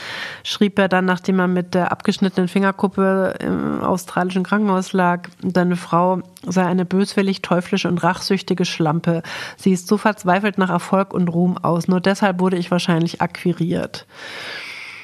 schrieb 0.42 0.78
er 0.78 0.88
dann, 0.88 1.04
nachdem 1.04 1.38
er 1.38 1.48
mit 1.48 1.74
der 1.74 1.92
abgeschnittenen 1.92 2.48
Fingerkuppe 2.48 3.34
im 3.40 3.82
australischen 3.82 4.42
Krankenhaus 4.42 4.92
lag, 4.92 5.28
seine 5.42 5.76
Frau 5.76 6.22
sei 6.46 6.64
eine 6.64 6.84
böswillig, 6.84 7.42
teuflische 7.42 7.88
und 7.88 8.02
rachsüchtige 8.02 8.64
Schlampe. 8.64 9.22
Sie 9.56 9.72
ist 9.72 9.88
so 9.88 9.96
verzweifelt 9.96 10.58
nach 10.58 10.70
Erfolg 10.70 11.12
und 11.12 11.28
Ruhm 11.28 11.58
aus. 11.58 11.88
Nur 11.88 12.00
deshalb 12.00 12.40
wurde 12.40 12.56
ich 12.56 12.70
wahrscheinlich 12.70 13.20
akquiriert. 13.20 14.06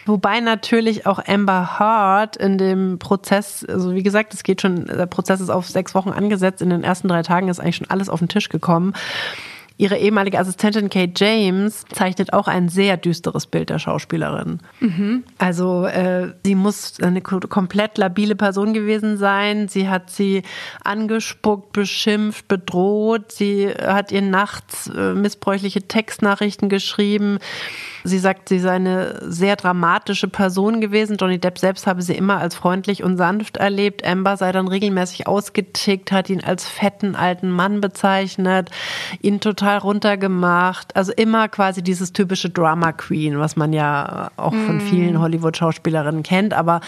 Wobei 0.05 0.41
natürlich 0.41 1.07
auch 1.07 1.21
Amber 1.27 1.79
Heard 1.79 2.37
in 2.37 2.59
dem 2.59 2.99
Prozess, 2.99 3.65
also 3.65 3.95
wie 3.95 4.03
gesagt, 4.03 4.35
es 4.35 4.43
geht 4.43 4.61
schon, 4.61 4.87
der 4.87 5.07
Prozess 5.07 5.41
ist 5.41 5.51
auf 5.51 5.69
sechs 5.69 5.95
Wochen 5.95 6.11
angesetzt. 6.11 6.61
In 6.61 6.71
den 6.71 6.83
ersten 6.83 7.07
drei 7.07 7.23
Tagen 7.23 7.49
ist 7.49 7.61
eigentlich 7.61 7.77
schon 7.77 7.91
alles 7.91 8.09
auf 8.09 8.19
den 8.19 8.29
Tisch 8.29 8.49
gekommen. 8.49 8.95
Ihre 9.79 9.97
ehemalige 9.97 10.39
Assistentin 10.39 10.91
Kate 10.91 11.13
James 11.17 11.85
zeichnet 11.93 12.33
auch 12.33 12.47
ein 12.47 12.69
sehr 12.69 12.97
düsteres 12.97 13.47
Bild 13.47 13.71
der 13.71 13.79
Schauspielerin. 13.79 14.61
Mhm. 14.81 15.25
Also 15.39 15.87
äh, 15.87 16.35
sie 16.45 16.55
muss 16.55 17.01
eine 17.01 17.21
komplett 17.23 17.99
labile 17.99 18.37
Person 18.37 18.75
gewesen 18.75 19.17
sein. 19.17 19.69
Sie 19.69 19.89
hat 19.89 20.11
sie 20.11 20.43
angespuckt, 20.85 21.73
beschimpft, 21.73 22.49
bedroht. 22.49 23.33
Sie 23.33 23.69
hat 23.69 24.13
ihr 24.13 24.23
nachts 24.23 24.89
äh, 24.89 25.15
missbräuchliche 25.15 25.83
Textnachrichten 25.83 26.69
geschrieben. 26.69 27.39
Sie 28.05 28.19
sagt, 28.19 28.49
sie 28.49 28.59
sei 28.59 28.73
eine 28.73 29.21
sehr 29.23 29.57
dramatische 29.57 30.29
Person 30.29 30.81
gewesen. 30.81 31.17
Johnny 31.19 31.39
Depp 31.39 31.59
selbst 31.59 31.87
habe 31.87 32.03
sie 32.03 32.15
immer 32.15 32.39
als 32.39 32.55
freundlich 32.55 33.03
und 33.03 33.17
sanft 33.17 33.57
erlebt. 33.57 34.05
Amber 34.05 34.37
sei 34.37 34.53
dann 34.53 34.69
regelmäßig 34.69 35.27
ausgetickt, 35.27 36.13
hat 36.13 36.29
ihn 36.29 36.43
als 36.43 36.69
fetten 36.69 37.15
alten 37.15 37.51
Mann 37.51 37.81
bezeichnet, 37.81 38.71
ihn 39.21 39.41
total 39.41 39.62
runtergemacht. 39.65 40.95
Also 40.97 41.13
immer 41.13 41.49
quasi 41.49 41.83
dieses 41.83 42.13
typische 42.13 42.51
Drama 42.51 42.93
Queen, 42.93 43.39
was 43.39 43.57
man 43.57 43.73
ja 43.73 44.31
auch 44.37 44.55
von 44.55 44.79
mm. 44.79 44.81
vielen 44.81 45.21
Hollywood-Schauspielerinnen 45.21 46.23
kennt, 46.23 46.55
aber 46.55 46.81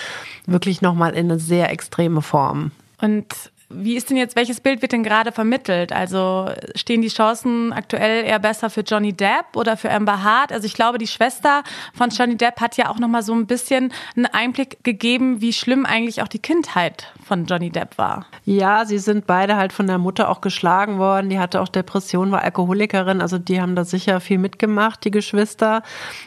wirklich 0.46 0.82
nochmal 0.82 1.12
in 1.14 1.30
eine 1.30 1.38
sehr 1.38 1.70
extreme 1.70 2.22
Form. 2.22 2.70
Und 3.00 3.26
wie 3.70 3.96
ist 3.96 4.10
denn 4.10 4.16
jetzt, 4.16 4.36
welches 4.36 4.60
Bild 4.60 4.82
wird 4.82 4.92
denn 4.92 5.02
gerade 5.02 5.32
vermittelt? 5.32 5.92
Also 5.92 6.50
stehen 6.74 7.02
die 7.02 7.08
Chancen 7.08 7.72
aktuell 7.72 8.24
eher 8.24 8.38
besser 8.38 8.70
für 8.70 8.82
Johnny 8.82 9.12
Depp 9.12 9.56
oder 9.56 9.76
für 9.76 9.90
Amber 9.90 10.22
Hart? 10.22 10.52
Also 10.52 10.66
ich 10.66 10.74
glaube, 10.74 10.98
die 10.98 11.06
Schwester 11.06 11.62
von 11.94 12.10
Johnny 12.10 12.36
Depp 12.36 12.60
hat 12.60 12.76
ja 12.76 12.88
auch 12.90 12.98
noch 12.98 13.08
mal 13.08 13.22
so 13.22 13.34
ein 13.34 13.46
bisschen 13.46 13.92
einen 14.16 14.26
Einblick 14.26 14.84
gegeben, 14.84 15.40
wie 15.40 15.52
schlimm 15.52 15.86
eigentlich 15.86 16.22
auch 16.22 16.28
die 16.28 16.38
Kindheit 16.38 17.12
von 17.24 17.46
Johnny 17.46 17.70
Depp 17.70 17.98
war. 17.98 18.26
Ja, 18.44 18.84
sie 18.84 18.98
sind 18.98 19.26
beide 19.26 19.56
halt 19.56 19.72
von 19.72 19.86
der 19.86 19.98
Mutter 19.98 20.28
auch 20.28 20.40
geschlagen 20.40 20.98
worden. 20.98 21.30
Die 21.30 21.38
hatte 21.38 21.60
auch 21.60 21.68
Depression, 21.68 22.30
war 22.30 22.42
Alkoholikerin. 22.42 23.20
Also 23.20 23.38
die 23.38 23.60
haben 23.60 23.74
da 23.74 23.84
sicher 23.84 24.20
viel 24.20 24.38
mitgemacht, 24.38 25.04
die 25.04 25.10
Geschwister. 25.10 25.82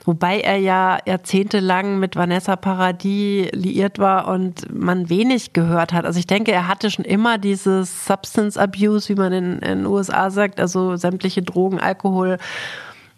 Wobei 0.05 0.39
er 0.39 0.57
ja 0.57 0.97
jahrzehntelang 1.05 1.99
mit 1.99 2.15
Vanessa 2.15 2.55
Paradis 2.55 3.49
liiert 3.53 3.99
war 3.99 4.27
und 4.27 4.73
man 4.73 5.09
wenig 5.09 5.53
gehört 5.53 5.93
hat. 5.93 6.05
Also 6.05 6.19
ich 6.19 6.27
denke, 6.27 6.51
er 6.51 6.67
hatte 6.67 6.89
schon 6.89 7.05
immer 7.05 7.26
dieses 7.35 8.05
Substance 8.05 8.57
Abuse, 8.57 9.09
wie 9.09 9.15
man 9.15 9.33
in 9.33 9.59
den 9.59 9.85
USA 9.85 10.29
sagt, 10.29 10.59
also 10.59 10.95
sämtliche 10.95 11.41
Drogen, 11.41 11.79
Alkohol 11.79 12.37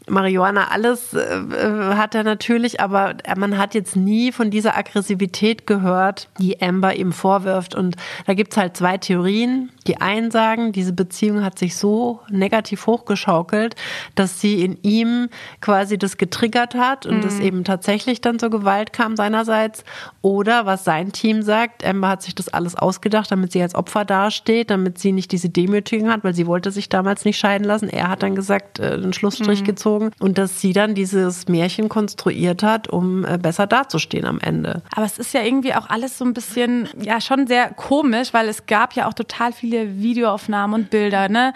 Marihuana, 0.09 0.69
alles 0.71 1.13
äh, 1.13 1.19
äh, 1.19 1.95
hat 1.95 2.15
er 2.15 2.23
natürlich, 2.23 2.81
aber 2.81 3.15
man 3.37 3.57
hat 3.57 3.73
jetzt 3.73 3.95
nie 3.95 4.31
von 4.31 4.49
dieser 4.51 4.77
Aggressivität 4.77 5.67
gehört, 5.67 6.29
die 6.39 6.61
Amber 6.61 6.95
ihm 6.95 7.11
vorwirft. 7.11 7.75
Und 7.75 7.95
da 8.25 8.33
gibt 8.33 8.51
es 8.51 8.57
halt 8.57 8.75
zwei 8.75 8.97
Theorien. 8.97 9.71
Die 9.89 9.99
einen 9.99 10.29
sagen, 10.29 10.71
diese 10.71 10.93
Beziehung 10.93 11.43
hat 11.43 11.57
sich 11.57 11.75
so 11.75 12.19
negativ 12.29 12.85
hochgeschaukelt, 12.85 13.75
dass 14.13 14.39
sie 14.39 14.63
in 14.63 14.77
ihm 14.83 15.29
quasi 15.61 15.97
das 15.97 16.17
getriggert 16.17 16.75
hat 16.75 17.07
und 17.07 17.25
es 17.25 17.39
mhm. 17.39 17.45
eben 17.45 17.63
tatsächlich 17.63 18.21
dann 18.21 18.37
zur 18.37 18.51
Gewalt 18.51 18.93
kam 18.93 19.15
seinerseits. 19.15 19.83
Oder 20.21 20.67
was 20.67 20.83
sein 20.83 21.11
Team 21.11 21.41
sagt, 21.41 21.83
Amber 21.83 22.09
hat 22.09 22.21
sich 22.21 22.35
das 22.35 22.49
alles 22.49 22.75
ausgedacht, 22.75 23.31
damit 23.31 23.51
sie 23.51 23.63
als 23.63 23.73
Opfer 23.73 24.05
dasteht, 24.05 24.69
damit 24.69 24.99
sie 24.99 25.11
nicht 25.11 25.31
diese 25.31 25.49
Demütigung 25.49 26.11
hat, 26.11 26.23
weil 26.23 26.35
sie 26.35 26.45
wollte 26.45 26.69
sich 26.69 26.87
damals 26.89 27.25
nicht 27.25 27.39
scheiden 27.39 27.65
lassen. 27.65 27.89
Er 27.89 28.09
hat 28.09 28.21
dann 28.21 28.35
gesagt, 28.35 28.77
äh, 28.77 28.91
einen 28.91 29.13
Schlussstrich 29.13 29.61
mhm. 29.61 29.65
gezogen 29.65 30.11
und 30.19 30.37
dass 30.37 30.61
sie 30.61 30.73
dann 30.73 30.93
dieses 30.93 31.47
Märchen 31.47 31.89
konstruiert 31.89 32.61
hat, 32.61 32.89
um 32.89 33.25
äh, 33.25 33.39
besser 33.39 33.65
dazustehen 33.65 34.25
am 34.25 34.39
Ende. 34.39 34.83
Aber 34.95 35.07
es 35.07 35.17
ist 35.17 35.33
ja 35.33 35.41
irgendwie 35.41 35.73
auch 35.73 35.89
alles 35.89 36.19
so 36.19 36.25
ein 36.25 36.35
bisschen, 36.35 36.87
ja, 37.01 37.19
schon 37.19 37.47
sehr 37.47 37.69
komisch, 37.69 38.35
weil 38.35 38.47
es 38.49 38.67
gab 38.67 38.93
ja 38.93 39.07
auch 39.07 39.15
total 39.15 39.51
viele 39.51 39.78
Videoaufnahmen 39.97 40.81
und 40.81 40.89
Bilder, 40.89 41.29
ne? 41.29 41.53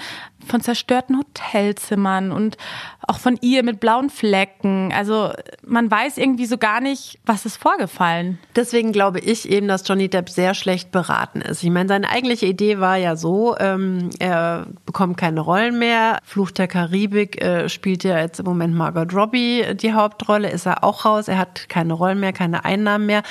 von 0.48 0.62
zerstörten 0.62 1.18
Hotelzimmern 1.18 2.32
und 2.32 2.58
auch 3.06 3.18
von 3.18 3.38
ihr 3.42 3.64
mit 3.64 3.80
blauen 3.80 4.10
Flecken. 4.10 4.94
Also 4.94 5.32
man 5.66 5.90
weiß 5.90 6.18
irgendwie 6.18 6.46
so 6.46 6.58
gar 6.58 6.82
nicht, 6.82 7.20
was 7.26 7.46
ist 7.46 7.58
vorgefallen. 7.58 8.40
Deswegen 8.56 8.92
glaube 8.92 9.20
ich 9.20 9.50
eben, 9.50 9.68
dass 9.68 9.88
Johnny 9.88 10.10
Depp 10.10 10.30
sehr 10.30 10.54
schlecht 10.54 10.92
beraten 10.92 11.42
ist. 11.42 11.64
Ich 11.64 11.70
meine, 11.70 11.90
seine 11.90 12.10
eigentliche 12.10 12.46
Idee 12.46 12.80
war 12.80 12.98
ja 12.98 13.16
so, 13.16 13.58
ähm, 13.58 14.10
er 14.20 14.68
bekommt 14.86 15.18
keine 15.18 15.42
Rollen 15.42 15.80
mehr. 15.80 16.20
Fluch 16.24 16.52
der 16.52 16.68
Karibik 16.68 17.42
äh, 17.42 17.70
spielt 17.70 18.04
ja 18.04 18.20
jetzt 18.20 18.40
im 18.40 18.46
Moment 18.46 18.76
Margot 18.76 19.14
Robbie 19.14 19.76
die 19.76 19.94
Hauptrolle, 19.94 20.50
ist 20.50 20.66
er 20.66 20.84
auch 20.84 21.06
raus. 21.06 21.28
Er 21.28 21.38
hat 21.38 21.68
keine 21.70 21.94
Rollen 21.94 22.20
mehr, 22.20 22.34
keine 22.34 22.66
Einnahmen 22.66 23.06
mehr 23.06 23.24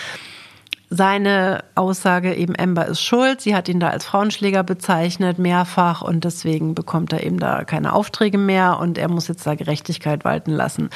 seine 0.95 1.65
Aussage 1.75 2.35
eben 2.35 2.55
Amber 2.59 2.87
ist 2.87 3.01
schuld. 3.01 3.41
Sie 3.41 3.55
hat 3.55 3.69
ihn 3.69 3.81
da 3.81 3.89
als 3.89 4.05
Frauenschläger 4.05 4.63
bezeichnet, 4.63 5.39
mehrfach, 5.39 6.03
und 6.03 6.25
deswegen 6.25 6.75
bekommt 6.75 7.15
er 7.15 7.25
eben 7.25 7.39
da 7.39 7.65
keine 7.65 7.95
Aufträge 7.95 8.37
mehr 8.37 8.79
und 8.79 8.99
er 8.99 9.09
muss 9.09 9.27
jetzt 9.27 9.47
da 9.47 9.55
Gerechtigkeit 9.55 10.25
walten 10.25 10.51
lassen. 10.51 10.91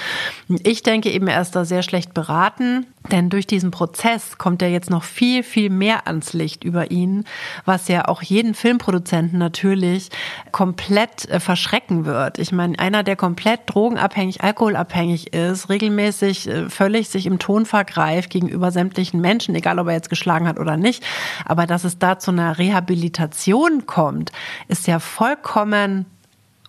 Ich 0.63 0.83
denke 0.83 1.11
eben, 1.11 1.29
er 1.29 1.41
ist 1.41 1.57
da 1.57 1.65
sehr 1.65 1.83
schlecht 1.83 2.13
beraten. 2.13 2.87
Denn 3.11 3.31
durch 3.31 3.47
diesen 3.47 3.71
Prozess 3.71 4.39
kommt 4.39 4.63
er 4.63 4.69
jetzt 4.69 4.91
noch 4.91 5.05
viel, 5.05 5.43
viel 5.43 5.71
mehr 5.71 6.07
ans 6.07 6.33
Licht 6.33 6.65
über 6.65 6.91
ihn, 6.91 7.25
was 7.65 7.89
ja 7.89 8.09
auch 8.09 8.23
jeden 8.23 8.55
Filmproduzenten 8.55 9.39
natürlich 9.39 10.11
komplett 10.51 11.29
äh, 11.29 11.41
verschrecken 11.41 12.05
wird. 12.05 12.39
Ich 12.39 12.53
meine, 12.53 12.79
einer, 12.79 13.03
der 13.03 13.17
komplett 13.17 13.61
drogenabhängig, 13.67 14.43
alkoholabhängig 14.43 15.33
ist, 15.33 15.69
regelmäßig 15.69 16.49
äh, 16.49 16.69
völlig 16.69 17.09
sich 17.09 17.27
im 17.27 17.39
Ton 17.39 17.67
vergreift 17.67 18.31
gegenüber 18.31 18.71
sämtlichen 18.71 19.21
Menschen, 19.21 19.55
egal 19.55 19.79
ob 19.79 19.86
er 19.87 19.95
jetzt 19.95 20.11
geschlagen 20.11 20.49
hat 20.49 20.59
oder 20.59 20.77
nicht, 20.77 21.05
aber 21.45 21.67
dass 21.67 21.85
es 21.85 21.99
da 21.99 22.19
zu 22.19 22.31
einer 22.31 22.59
Rehabilitation 22.59 23.87
kommt, 23.87 24.33
ist 24.69 24.87
ja 24.87 24.99
vollkommen 24.99 26.07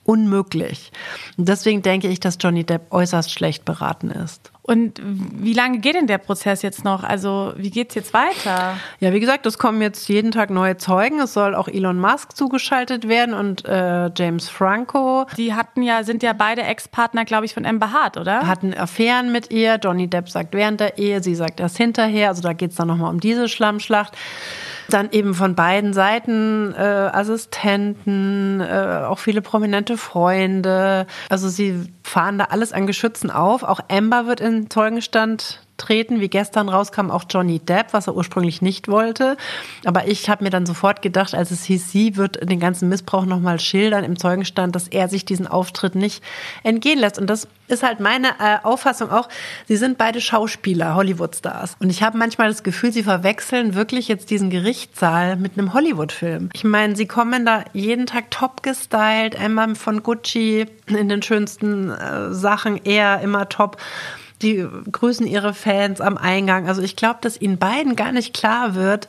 unmöglich. 0.04 0.92
Und 1.38 1.50
deswegen 1.50 1.82
denke 1.82 2.08
ich, 2.08 2.20
dass 2.20 2.38
Johnny 2.40 2.64
Depp 2.64 2.92
äußerst 2.92 3.32
schlecht 3.32 3.66
beraten 3.66 4.10
ist. 4.10 4.52
Und 4.68 5.02
wie 5.02 5.54
lange 5.54 5.80
geht 5.80 5.96
denn 5.96 6.08
der 6.08 6.18
Prozess 6.18 6.62
jetzt 6.62 6.84
noch? 6.84 7.06
Also 7.06 7.54
wie 7.56 7.70
geht 7.70 7.90
es 7.90 7.96
jetzt 7.96 8.14
weiter? 8.14 8.78
Ja, 9.00 9.14
wie 9.14 9.22
gesagt, 9.22 9.46
es 9.46 9.58
kommen 9.58 9.82
jetzt 9.82 10.10
jeden 10.10 10.32
Tag 10.32 10.50
neue 10.50 10.76
Zeugen. 10.76 11.22
Es 11.22 11.34
soll 11.34 11.56
auch 11.56 11.70
Elon 11.70 11.98
Musk 11.98 12.36
zugeschaltet 12.36 13.08
werden 13.08 13.34
und 13.34 13.64
äh, 13.64 14.12
James 14.14 14.50
Franco. 14.50 15.26
Die 15.38 15.54
hatten 15.54 15.84
ja, 15.84 16.04
sind 16.04 16.22
ja 16.22 16.34
beide 16.34 16.64
Ex-Partner, 16.64 17.24
glaube 17.24 17.46
ich, 17.46 17.54
von 17.54 17.66
Amber 17.66 17.94
Hart, 17.94 18.18
oder? 18.18 18.46
Hatten 18.46 18.74
Affären 18.74 19.32
mit 19.32 19.52
ihr. 19.52 19.80
Johnny 19.82 20.10
Depp 20.10 20.30
sagt 20.30 20.54
während 20.54 20.82
der 20.82 20.98
Ehe, 20.98 21.24
sie 21.24 21.36
sagt 21.36 21.62
erst 21.62 21.78
hinterher. 21.78 22.28
Also 22.28 22.42
da 22.42 22.52
geht 22.52 22.72
es 22.72 22.76
dann 22.76 22.90
nochmal 22.90 23.10
um 23.10 23.22
diese 23.22 23.48
Schlammschlacht. 23.48 24.18
Dann 24.90 25.10
eben 25.12 25.34
von 25.34 25.56
beiden 25.56 25.94
Seiten 25.94 26.74
äh, 26.74 26.82
Assistenten, 26.82 28.62
äh, 28.62 29.04
auch 29.06 29.20
viele 29.20 29.42
prominente 29.42 29.98
Freunde. 29.98 31.08
Also 31.30 31.50
sie 31.50 31.92
fahren 32.04 32.38
da 32.38 32.46
alles 32.46 32.74
an 32.74 32.88
Geschützen 32.88 33.30
auf. 33.30 33.64
Auch 33.64 33.80
Amber 33.90 34.28
wird 34.28 34.40
in 34.40 34.70
Zeugenstand 34.70 35.67
treten, 35.78 36.20
wie 36.20 36.30
gestern 36.30 36.70
rauskam, 36.70 37.12
auch 37.12 37.26
Johnny 37.30 37.60
Depp, 37.60 37.94
was 37.94 38.08
er 38.08 38.16
ursprünglich 38.16 38.62
nicht 38.62 38.88
wollte. 38.88 39.38
Aber 39.86 40.08
ich 40.08 40.30
habe 40.30 40.44
mir 40.44 40.50
dann 40.50 40.66
sofort 40.66 41.02
gedacht, 41.02 41.34
als 41.34 41.52
es 41.52 41.64
hieß, 41.64 41.92
sie 41.92 42.18
wird 42.18 42.50
den 42.50 42.60
ganzen 42.60 42.90
Missbrauch 42.90 43.26
nochmal 43.26 43.60
schildern 43.60 44.04
im 44.04 44.18
Zeugenstand, 44.18 44.76
dass 44.76 44.88
er 44.88 45.08
sich 45.08 45.26
diesen 45.26 45.48
Auftritt 45.48 45.96
nicht 45.96 46.24
entgehen 46.64 47.00
lässt. 47.00 47.20
Und 47.20 47.28
das 47.30 47.48
ist 47.68 47.84
halt 47.84 48.00
meine 48.00 48.30
äh, 48.40 48.58
Auffassung 48.64 49.12
auch. 49.12 49.30
Sie 49.68 49.78
sind 49.78 49.98
beide 49.98 50.22
Schauspieler, 50.22 50.96
Hollywood-Stars. 50.96 51.76
Und 51.80 51.90
ich 51.90 52.02
habe 52.02 52.18
manchmal 52.18 52.48
das 52.48 52.64
Gefühl, 52.64 52.92
sie 52.92 53.04
verwechseln 53.04 53.76
wirklich 53.76 54.08
jetzt 54.08 54.30
diesen 54.30 54.50
Gerichtssaal 54.50 55.36
mit 55.36 55.58
einem 55.58 55.74
Hollywood-Film. 55.74 56.50
Ich 56.54 56.64
meine, 56.64 56.96
sie 56.96 57.08
kommen 57.08 57.46
da 57.46 57.64
jeden 57.74 58.06
Tag 58.06 58.32
top 58.32 58.64
gestylt, 58.64 59.36
Emma 59.36 59.68
von 59.76 60.02
Gucci 60.04 60.66
in 60.88 61.10
den 61.10 61.22
schönsten 61.22 61.92
äh, 61.92 62.34
Sachen, 62.34 62.80
er 62.86 63.22
immer 63.22 63.50
top 63.50 63.78
die 64.42 64.68
grüßen 64.92 65.26
ihre 65.26 65.54
Fans 65.54 66.02
am 66.02 66.18
Eingang. 66.18 66.68
Also 66.68 66.82
ich 66.82 66.96
glaube, 66.96 67.20
dass 67.22 67.40
ihnen 67.40 67.58
beiden 67.58 67.96
gar 67.96 68.12
nicht 68.12 68.34
klar 68.34 68.76
wird, 68.76 69.08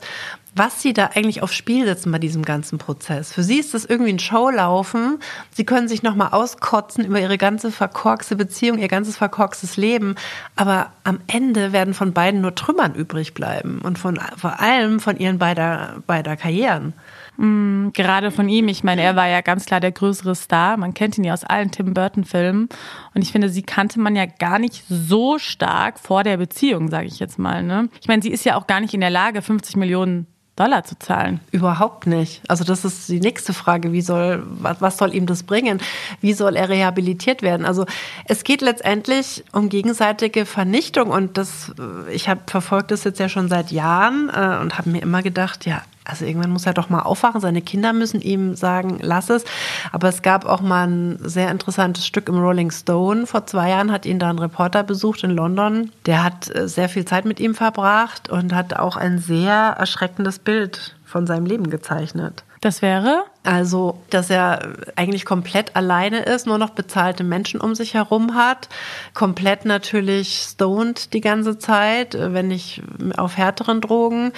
was 0.55 0.81
sie 0.81 0.93
da 0.93 1.11
eigentlich 1.13 1.43
aufs 1.43 1.55
Spiel 1.55 1.85
setzen 1.85 2.11
bei 2.11 2.17
diesem 2.17 2.43
ganzen 2.43 2.79
Prozess. 2.79 3.31
Für 3.31 3.43
sie 3.43 3.59
ist 3.59 3.73
das 3.73 3.85
irgendwie 3.85 4.11
ein 4.11 4.19
Showlaufen. 4.19 5.19
Sie 5.51 5.63
können 5.63 5.87
sich 5.87 6.01
nochmal 6.01 6.29
auskotzen 6.31 7.05
über 7.05 7.19
ihre 7.19 7.37
ganze 7.37 7.71
verkorkste 7.71 8.35
Beziehung, 8.35 8.79
ihr 8.79 8.87
ganzes 8.87 9.15
verkorkstes 9.17 9.77
Leben. 9.77 10.15
Aber 10.55 10.91
am 11.03 11.19
Ende 11.27 11.71
werden 11.71 11.93
von 11.93 12.13
beiden 12.13 12.41
nur 12.41 12.55
Trümmern 12.55 12.95
übrig 12.95 13.33
bleiben 13.33 13.79
und 13.83 13.99
von, 13.99 14.19
vor 14.37 14.59
allem 14.59 14.99
von 14.99 15.17
ihren 15.17 15.37
beider, 15.37 16.01
beider 16.07 16.35
Karrieren. 16.35 16.93
Mm, 17.39 17.91
gerade 17.93 18.31
von 18.31 18.49
ihm, 18.49 18.67
ich 18.67 18.83
meine, 18.83 19.01
er 19.01 19.15
war 19.15 19.27
ja 19.29 19.39
ganz 19.39 19.65
klar 19.65 19.79
der 19.79 19.93
größere 19.93 20.35
Star. 20.35 20.75
Man 20.75 20.93
kennt 20.93 21.17
ihn 21.17 21.23
ja 21.23 21.33
aus 21.33 21.45
allen 21.45 21.71
Tim 21.71 21.93
Burton-Filmen. 21.93 22.67
Und 23.15 23.21
ich 23.21 23.31
finde, 23.31 23.47
sie 23.47 23.63
kannte 23.63 23.99
man 23.99 24.15
ja 24.17 24.25
gar 24.25 24.59
nicht 24.59 24.83
so 24.89 25.39
stark 25.39 25.99
vor 25.99 26.23
der 26.23 26.35
Beziehung, 26.35 26.89
sage 26.89 27.07
ich 27.07 27.19
jetzt 27.19 27.39
mal. 27.39 27.63
Ne? 27.63 27.87
Ich 28.01 28.09
meine, 28.09 28.21
sie 28.21 28.29
ist 28.29 28.43
ja 28.43 28.57
auch 28.57 28.67
gar 28.67 28.81
nicht 28.81 28.93
in 28.93 28.99
der 28.99 29.09
Lage, 29.09 29.41
50 29.41 29.77
Millionen 29.77 30.27
Dollar 30.57 30.83
zu 30.83 30.99
zahlen. 30.99 31.39
Überhaupt 31.51 32.05
nicht. 32.05 32.41
Also 32.49 32.65
das 32.65 32.83
ist 32.83 33.07
die 33.07 33.21
nächste 33.21 33.53
Frage. 33.53 33.93
Wie 33.93 34.01
soll, 34.01 34.43
was, 34.59 34.97
soll 34.97 35.15
ihm 35.15 35.25
das 35.25 35.43
bringen? 35.43 35.79
Wie 36.19 36.33
soll 36.33 36.57
er 36.57 36.67
rehabilitiert 36.67 37.41
werden? 37.41 37.65
Also 37.65 37.85
es 38.25 38.43
geht 38.43 38.59
letztendlich 38.59 39.45
um 39.53 39.69
gegenseitige 39.69 40.45
Vernichtung 40.45 41.11
und 41.11 41.37
das, 41.37 41.71
ich 42.11 42.27
habe 42.27 42.41
verfolgt 42.47 42.91
das 42.91 43.05
jetzt 43.05 43.21
ja 43.21 43.29
schon 43.29 43.47
seit 43.47 43.71
Jahren 43.71 44.27
äh, 44.27 44.57
und 44.59 44.77
habe 44.77 44.89
mir 44.89 45.01
immer 45.01 45.23
gedacht, 45.23 45.65
ja, 45.65 45.81
also 46.09 46.25
irgendwann 46.25 46.51
muss 46.51 46.65
er 46.65 46.73
doch 46.73 46.89
mal 46.89 47.01
aufwachen. 47.01 47.41
Seine 47.41 47.61
Kinder 47.61 47.93
müssen 47.93 48.21
ihm 48.21 48.55
sagen, 48.55 48.99
lass 49.01 49.29
es. 49.29 49.45
Aber 49.91 50.09
es 50.09 50.21
gab 50.21 50.45
auch 50.45 50.61
mal 50.61 50.87
ein 50.87 51.19
sehr 51.21 51.51
interessantes 51.51 52.05
Stück 52.05 52.29
im 52.29 52.39
Rolling 52.39 52.71
Stone. 52.71 53.27
Vor 53.27 53.45
zwei 53.45 53.69
Jahren 53.69 53.91
hat 53.91 54.05
ihn 54.05 54.19
da 54.19 54.29
ein 54.29 54.39
Reporter 54.39 54.83
besucht 54.83 55.23
in 55.23 55.31
London. 55.31 55.91
Der 56.05 56.23
hat 56.23 56.53
äh, 56.53 56.67
sehr 56.67 56.89
viel 56.89 57.05
Zeit 57.05 57.25
mit 57.25 57.39
ihm 57.39 57.55
verbracht 57.55 58.29
und 58.29 58.53
hat 58.53 58.73
auch 58.73 58.97
ein 58.97 59.19
sehr 59.19 59.53
erschreckendes 59.53 60.39
Bild 60.39 60.95
von 61.05 61.25
seinem 61.27 61.45
Leben 61.45 61.69
gezeichnet. 61.69 62.43
Das 62.61 62.81
wäre? 62.81 63.23
Also, 63.43 64.01
dass 64.09 64.29
er 64.29 64.73
eigentlich 64.97 65.23
komplett 65.23 65.77
alleine 65.77 66.23
ist, 66.23 66.45
nur 66.45 66.57
noch 66.57 66.71
bezahlte 66.71 67.23
Menschen 67.23 67.61
um 67.61 67.73
sich 67.73 67.93
herum 67.93 68.35
hat, 68.35 68.67
komplett 69.13 69.63
natürlich 69.63 70.49
stoned 70.51 71.13
die 71.13 71.21
ganze 71.21 71.57
Zeit, 71.57 72.15
äh, 72.15 72.33
wenn 72.33 72.49
nicht 72.49 72.81
auf 73.15 73.37
härteren 73.37 73.79
Drogen, 73.79 74.33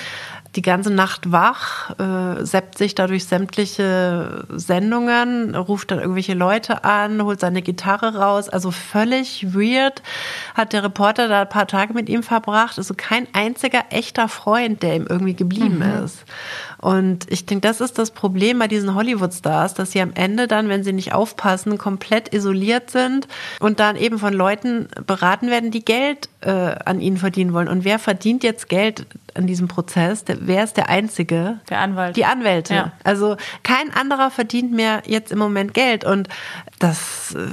die 0.56 0.62
ganze 0.62 0.90
Nacht 0.92 1.32
wach, 1.32 1.98
äh, 1.98 2.46
seppt 2.46 2.78
sich 2.78 2.94
dadurch 2.94 3.26
sämtliche 3.26 4.46
Sendungen, 4.50 5.56
ruft 5.56 5.92
dann 5.92 6.00
irgendwelche 6.00 6.34
Leute 6.34 6.84
an, 6.84 7.24
holt 7.24 7.40
seine 7.40 7.62
Gitarre 7.62 8.16
raus. 8.16 8.50
Also 8.50 8.72
völlig 8.72 9.54
weird 9.56 10.02
hat 10.54 10.74
der 10.74 10.84
Reporter 10.84 11.30
da 11.30 11.42
ein 11.42 11.50
paar 11.50 11.68
Tage 11.68 11.94
mit 11.94 12.10
ihm 12.10 12.22
verbracht. 12.22 12.78
Also 12.78 12.94
kein 12.96 13.28
einziger 13.32 13.86
echter 13.92 14.28
Freund, 14.28 14.84
der 14.84 14.98
ihm 14.98 15.08
irgendwie 15.08 15.36
geblieben 15.36 15.78
mhm. 15.78 16.04
ist. 16.04 16.26
Und 16.82 17.32
ich 17.32 17.46
denke, 17.46 17.66
das 17.66 17.80
ist 17.80 17.98
das 17.98 18.12
Problem 18.12 18.60
bei 18.60 18.68
diesen 18.68 18.94
Hollywood-Stars, 18.96 19.76
dass 19.76 19.92
sie 19.92 20.02
am 20.02 20.12
Ende 20.16 20.48
dann, 20.48 20.68
wenn 20.68 20.84
sie 20.84 20.94
nicht 20.94 21.14
aufpassen, 21.14 21.78
komplett 21.78 22.34
isoliert 22.34 22.90
sind 22.90 23.28
und 23.60 23.80
dann 23.80 23.96
eben 23.96 24.18
von 24.18 24.34
Leuten 24.34 24.88
beraten 25.06 25.50
werden, 25.50 25.72
die 25.72 25.86
Geld 25.86 26.28
äh, 26.42 26.50
an 26.50 27.00
ihnen 27.00 27.18
verdienen 27.18 27.54
wollen. 27.54 27.68
Und 27.68 27.86
wer 27.86 28.00
verdient 28.00 28.44
jetzt 28.44 28.68
Geld 28.68 29.06
an 29.36 29.48
diesem 29.48 29.68
Prozess? 29.68 30.24
Der, 30.24 30.48
wer 30.48 30.64
ist 30.64 30.78
der 30.78 30.90
Einzige? 30.90 31.60
Der 31.70 31.80
Anwalt. 31.80 32.16
Die 32.16 32.26
Anwälte. 32.26 32.74
Ja. 32.74 32.92
Also 33.04 33.38
kein 33.64 33.94
anderer 33.94 34.32
verdient 34.32 34.72
mehr 34.72 35.04
jetzt 35.06 35.32
im 35.32 35.40
Moment 35.40 35.74
Geld. 35.74 36.04
Und 36.04 36.30
das 36.80 37.36
äh, 37.36 37.48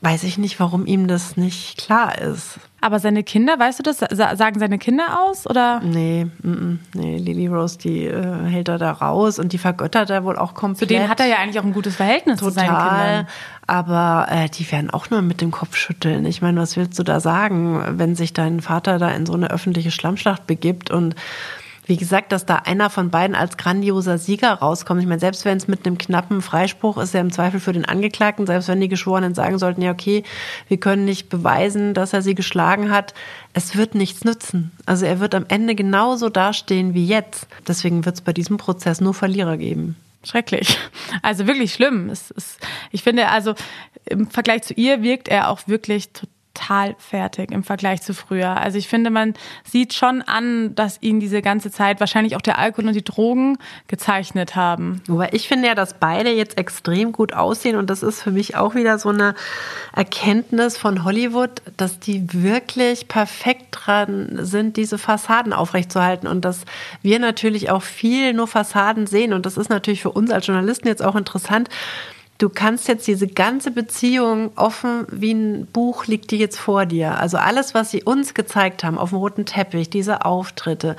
weiß 0.00 0.24
ich 0.24 0.38
nicht, 0.38 0.60
warum 0.60 0.86
ihm 0.86 1.08
das 1.08 1.36
nicht 1.36 1.78
klar 1.78 2.18
ist. 2.18 2.58
Aber 2.84 3.00
seine 3.00 3.24
Kinder, 3.24 3.58
weißt 3.58 3.78
du 3.78 3.82
das? 3.82 4.00
Sagen 4.00 4.58
seine 4.58 4.76
Kinder 4.76 5.18
aus 5.22 5.46
oder? 5.46 5.80
Nee, 5.80 6.26
m 6.42 6.78
-m, 6.92 6.98
nee, 7.00 7.16
Lily 7.16 7.46
Rose, 7.46 7.78
die 7.78 8.04
äh, 8.04 8.44
hält 8.44 8.68
er 8.68 8.76
da 8.76 8.92
raus 8.92 9.38
und 9.38 9.54
die 9.54 9.58
vergöttert 9.58 10.10
er 10.10 10.22
wohl 10.22 10.36
auch 10.36 10.52
komplett. 10.52 10.80
Zu 10.80 10.86
denen 10.94 11.08
hat 11.08 11.18
er 11.18 11.24
ja 11.24 11.36
eigentlich 11.36 11.58
auch 11.58 11.64
ein 11.64 11.72
gutes 11.72 11.96
Verhältnis 11.96 12.40
Total, 12.40 12.52
zu 12.52 12.60
seinen 12.60 12.76
Kindern. 12.76 13.26
Aber 13.66 14.26
äh, 14.28 14.50
die 14.50 14.70
werden 14.70 14.90
auch 14.90 15.08
nur 15.08 15.22
mit 15.22 15.40
dem 15.40 15.50
Kopf 15.50 15.76
schütteln. 15.76 16.26
Ich 16.26 16.42
meine, 16.42 16.60
was 16.60 16.76
willst 16.76 16.98
du 16.98 17.04
da 17.04 17.20
sagen, 17.20 17.82
wenn 17.98 18.16
sich 18.16 18.34
dein 18.34 18.60
Vater 18.60 18.98
da 18.98 19.08
in 19.12 19.24
so 19.24 19.32
eine 19.32 19.50
öffentliche 19.50 19.90
Schlammschlacht 19.90 20.46
begibt 20.46 20.90
und 20.90 21.14
wie 21.86 21.96
gesagt, 21.96 22.32
dass 22.32 22.46
da 22.46 22.56
einer 22.56 22.88
von 22.88 23.10
beiden 23.10 23.36
als 23.36 23.56
grandioser 23.56 24.18
Sieger 24.18 24.52
rauskommt. 24.52 25.00
Ich 25.02 25.06
meine, 25.06 25.20
selbst 25.20 25.44
wenn 25.44 25.56
es 25.56 25.68
mit 25.68 25.86
einem 25.86 25.98
knappen 25.98 26.40
Freispruch 26.40 26.96
ist, 26.98 27.14
ja 27.14 27.20
im 27.20 27.32
Zweifel 27.32 27.60
für 27.60 27.72
den 27.72 27.84
Angeklagten, 27.84 28.46
selbst 28.46 28.68
wenn 28.68 28.80
die 28.80 28.88
Geschworenen 28.88 29.34
sagen 29.34 29.58
sollten, 29.58 29.82
ja, 29.82 29.90
okay, 29.90 30.24
wir 30.68 30.78
können 30.78 31.04
nicht 31.04 31.28
beweisen, 31.28 31.92
dass 31.92 32.12
er 32.12 32.22
sie 32.22 32.34
geschlagen 32.34 32.90
hat, 32.90 33.12
es 33.52 33.76
wird 33.76 33.94
nichts 33.94 34.24
nützen. 34.24 34.72
Also 34.86 35.04
er 35.04 35.20
wird 35.20 35.34
am 35.34 35.44
Ende 35.48 35.74
genauso 35.74 36.30
dastehen 36.30 36.94
wie 36.94 37.06
jetzt. 37.06 37.46
Deswegen 37.68 38.04
wird 38.04 38.16
es 38.16 38.20
bei 38.22 38.32
diesem 38.32 38.56
Prozess 38.56 39.00
nur 39.00 39.14
Verlierer 39.14 39.56
geben. 39.56 39.96
Schrecklich. 40.24 40.78
Also 41.22 41.46
wirklich 41.46 41.74
schlimm. 41.74 42.08
Es 42.08 42.30
ist, 42.30 42.58
ich 42.90 43.02
finde, 43.02 43.28
also 43.28 43.54
im 44.06 44.28
Vergleich 44.28 44.62
zu 44.62 44.74
ihr 44.74 45.02
wirkt 45.02 45.28
er 45.28 45.50
auch 45.50 45.68
wirklich 45.68 46.08
total 46.54 46.94
fertig 46.98 47.50
im 47.50 47.64
Vergleich 47.64 48.02
zu 48.02 48.14
früher. 48.14 48.56
Also 48.56 48.78
ich 48.78 48.88
finde, 48.88 49.10
man 49.10 49.34
sieht 49.64 49.92
schon 49.92 50.22
an, 50.22 50.74
dass 50.74 50.98
ihn 51.02 51.20
diese 51.20 51.42
ganze 51.42 51.70
Zeit 51.70 52.00
wahrscheinlich 52.00 52.36
auch 52.36 52.40
der 52.40 52.58
Alkohol 52.58 52.88
und 52.88 52.94
die 52.94 53.04
Drogen 53.04 53.58
gezeichnet 53.88 54.56
haben. 54.56 55.02
Wobei 55.06 55.30
ich 55.32 55.48
finde 55.48 55.68
ja, 55.68 55.74
dass 55.74 55.94
beide 55.94 56.30
jetzt 56.30 56.56
extrem 56.58 57.12
gut 57.12 57.32
aussehen 57.32 57.76
und 57.76 57.90
das 57.90 58.02
ist 58.02 58.22
für 58.22 58.30
mich 58.30 58.56
auch 58.56 58.74
wieder 58.74 58.98
so 58.98 59.10
eine 59.10 59.34
Erkenntnis 59.94 60.76
von 60.78 61.04
Hollywood, 61.04 61.62
dass 61.76 62.00
die 62.00 62.32
wirklich 62.32 63.08
perfekt 63.08 63.66
dran 63.70 64.38
sind, 64.40 64.76
diese 64.76 64.98
Fassaden 64.98 65.52
aufrechtzuerhalten 65.52 66.28
und 66.28 66.44
dass 66.44 66.64
wir 67.02 67.18
natürlich 67.18 67.70
auch 67.70 67.82
viel 67.82 68.32
nur 68.32 68.46
Fassaden 68.46 69.06
sehen 69.06 69.32
und 69.32 69.44
das 69.46 69.56
ist 69.56 69.70
natürlich 69.70 70.02
für 70.02 70.12
uns 70.12 70.30
als 70.30 70.46
Journalisten 70.46 70.88
jetzt 70.88 71.04
auch 71.04 71.16
interessant, 71.16 71.68
du 72.38 72.48
kannst 72.48 72.88
jetzt 72.88 73.06
diese 73.06 73.28
ganze 73.28 73.70
Beziehung 73.70 74.52
offen 74.56 75.06
wie 75.10 75.32
ein 75.32 75.66
Buch 75.66 76.06
liegt 76.06 76.30
die 76.30 76.38
jetzt 76.38 76.58
vor 76.58 76.86
dir. 76.86 77.18
Also 77.18 77.36
alles, 77.36 77.74
was 77.74 77.90
sie 77.90 78.02
uns 78.02 78.34
gezeigt 78.34 78.84
haben 78.84 78.98
auf 78.98 79.10
dem 79.10 79.18
roten 79.18 79.46
Teppich, 79.46 79.90
diese 79.90 80.24
Auftritte. 80.24 80.96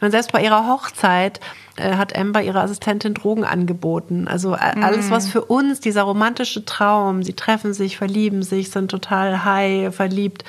Und 0.00 0.10
selbst 0.10 0.32
bei 0.32 0.42
ihrer 0.42 0.68
Hochzeit 0.68 1.40
äh, 1.76 1.96
hat 1.96 2.16
Amber 2.16 2.42
ihrer 2.42 2.62
Assistentin 2.62 3.14
Drogen 3.14 3.44
angeboten. 3.44 4.28
Also 4.28 4.54
äh, 4.54 4.58
alles, 4.58 5.10
was 5.10 5.28
für 5.28 5.44
uns, 5.44 5.80
dieser 5.80 6.02
romantische 6.02 6.64
Traum, 6.64 7.22
sie 7.22 7.32
treffen 7.32 7.74
sich, 7.74 7.96
verlieben 7.96 8.42
sich, 8.42 8.70
sind 8.70 8.90
total 8.90 9.44
high, 9.44 9.94
verliebt. 9.94 10.44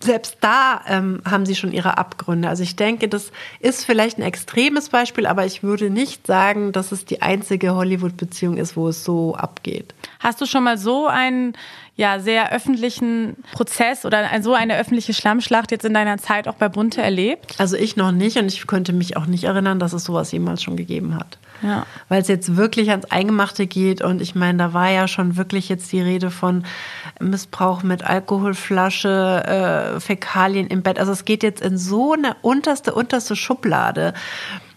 Selbst 0.00 0.38
da 0.40 0.80
ähm, 0.88 1.20
haben 1.28 1.46
sie 1.46 1.54
schon 1.54 1.72
ihre 1.72 1.96
Abgründe. 1.96 2.48
Also 2.48 2.62
ich 2.62 2.76
denke, 2.76 3.08
das 3.08 3.30
ist 3.60 3.84
vielleicht 3.84 4.18
ein 4.18 4.22
extremes 4.22 4.88
Beispiel, 4.88 5.26
aber 5.26 5.46
ich 5.46 5.62
würde 5.62 5.90
nicht 5.90 6.26
sagen, 6.26 6.72
dass 6.72 6.92
es 6.92 7.04
die 7.04 7.22
einzige 7.22 7.74
Hollywood-Beziehung 7.74 8.56
ist, 8.56 8.76
wo 8.76 8.88
es 8.88 9.04
so 9.04 9.34
abgeht. 9.34 9.94
Hast 10.18 10.40
du 10.40 10.46
schon 10.46 10.64
mal 10.64 10.78
so 10.78 11.06
einen 11.06 11.56
ja 11.96 12.18
sehr 12.18 12.52
öffentlichen 12.52 13.36
Prozess 13.52 14.04
oder 14.04 14.28
so 14.42 14.52
eine 14.52 14.76
öffentliche 14.76 15.14
Schlammschlacht 15.14 15.70
jetzt 15.70 15.84
in 15.84 15.94
deiner 15.94 16.18
Zeit 16.18 16.48
auch 16.48 16.54
bei 16.54 16.68
Bunte 16.68 17.00
erlebt? 17.00 17.54
Also 17.58 17.76
ich 17.76 17.96
noch 17.96 18.10
nicht 18.10 18.36
und 18.36 18.46
ich 18.46 18.66
könnte 18.66 18.92
mich 18.92 19.16
auch 19.16 19.26
nicht 19.26 19.44
erinnern, 19.44 19.78
dass 19.78 19.92
es 19.92 20.04
sowas 20.04 20.32
jemals 20.32 20.62
schon 20.62 20.76
gegeben 20.76 21.16
hat. 21.16 21.38
Ja. 21.62 21.86
Weil 22.08 22.20
es 22.20 22.28
jetzt 22.28 22.56
wirklich 22.56 22.90
ans 22.90 23.06
Eingemachte 23.06 23.66
geht 23.66 24.02
und 24.02 24.20
ich 24.20 24.34
meine, 24.34 24.58
da 24.58 24.72
war 24.72 24.90
ja 24.90 25.06
schon 25.06 25.36
wirklich 25.36 25.68
jetzt 25.68 25.92
die 25.92 26.00
Rede 26.00 26.30
von 26.30 26.64
Missbrauch 27.20 27.84
mit 27.84 28.02
Alkoholflasche, 28.02 29.94
äh, 29.96 30.00
Fäkalien 30.00 30.66
im 30.66 30.82
Bett. 30.82 30.98
Also 30.98 31.12
es 31.12 31.24
geht 31.24 31.44
jetzt 31.44 31.62
in 31.62 31.78
so 31.78 32.12
eine 32.12 32.36
unterste, 32.42 32.92
unterste 32.92 33.36
Schublade, 33.36 34.14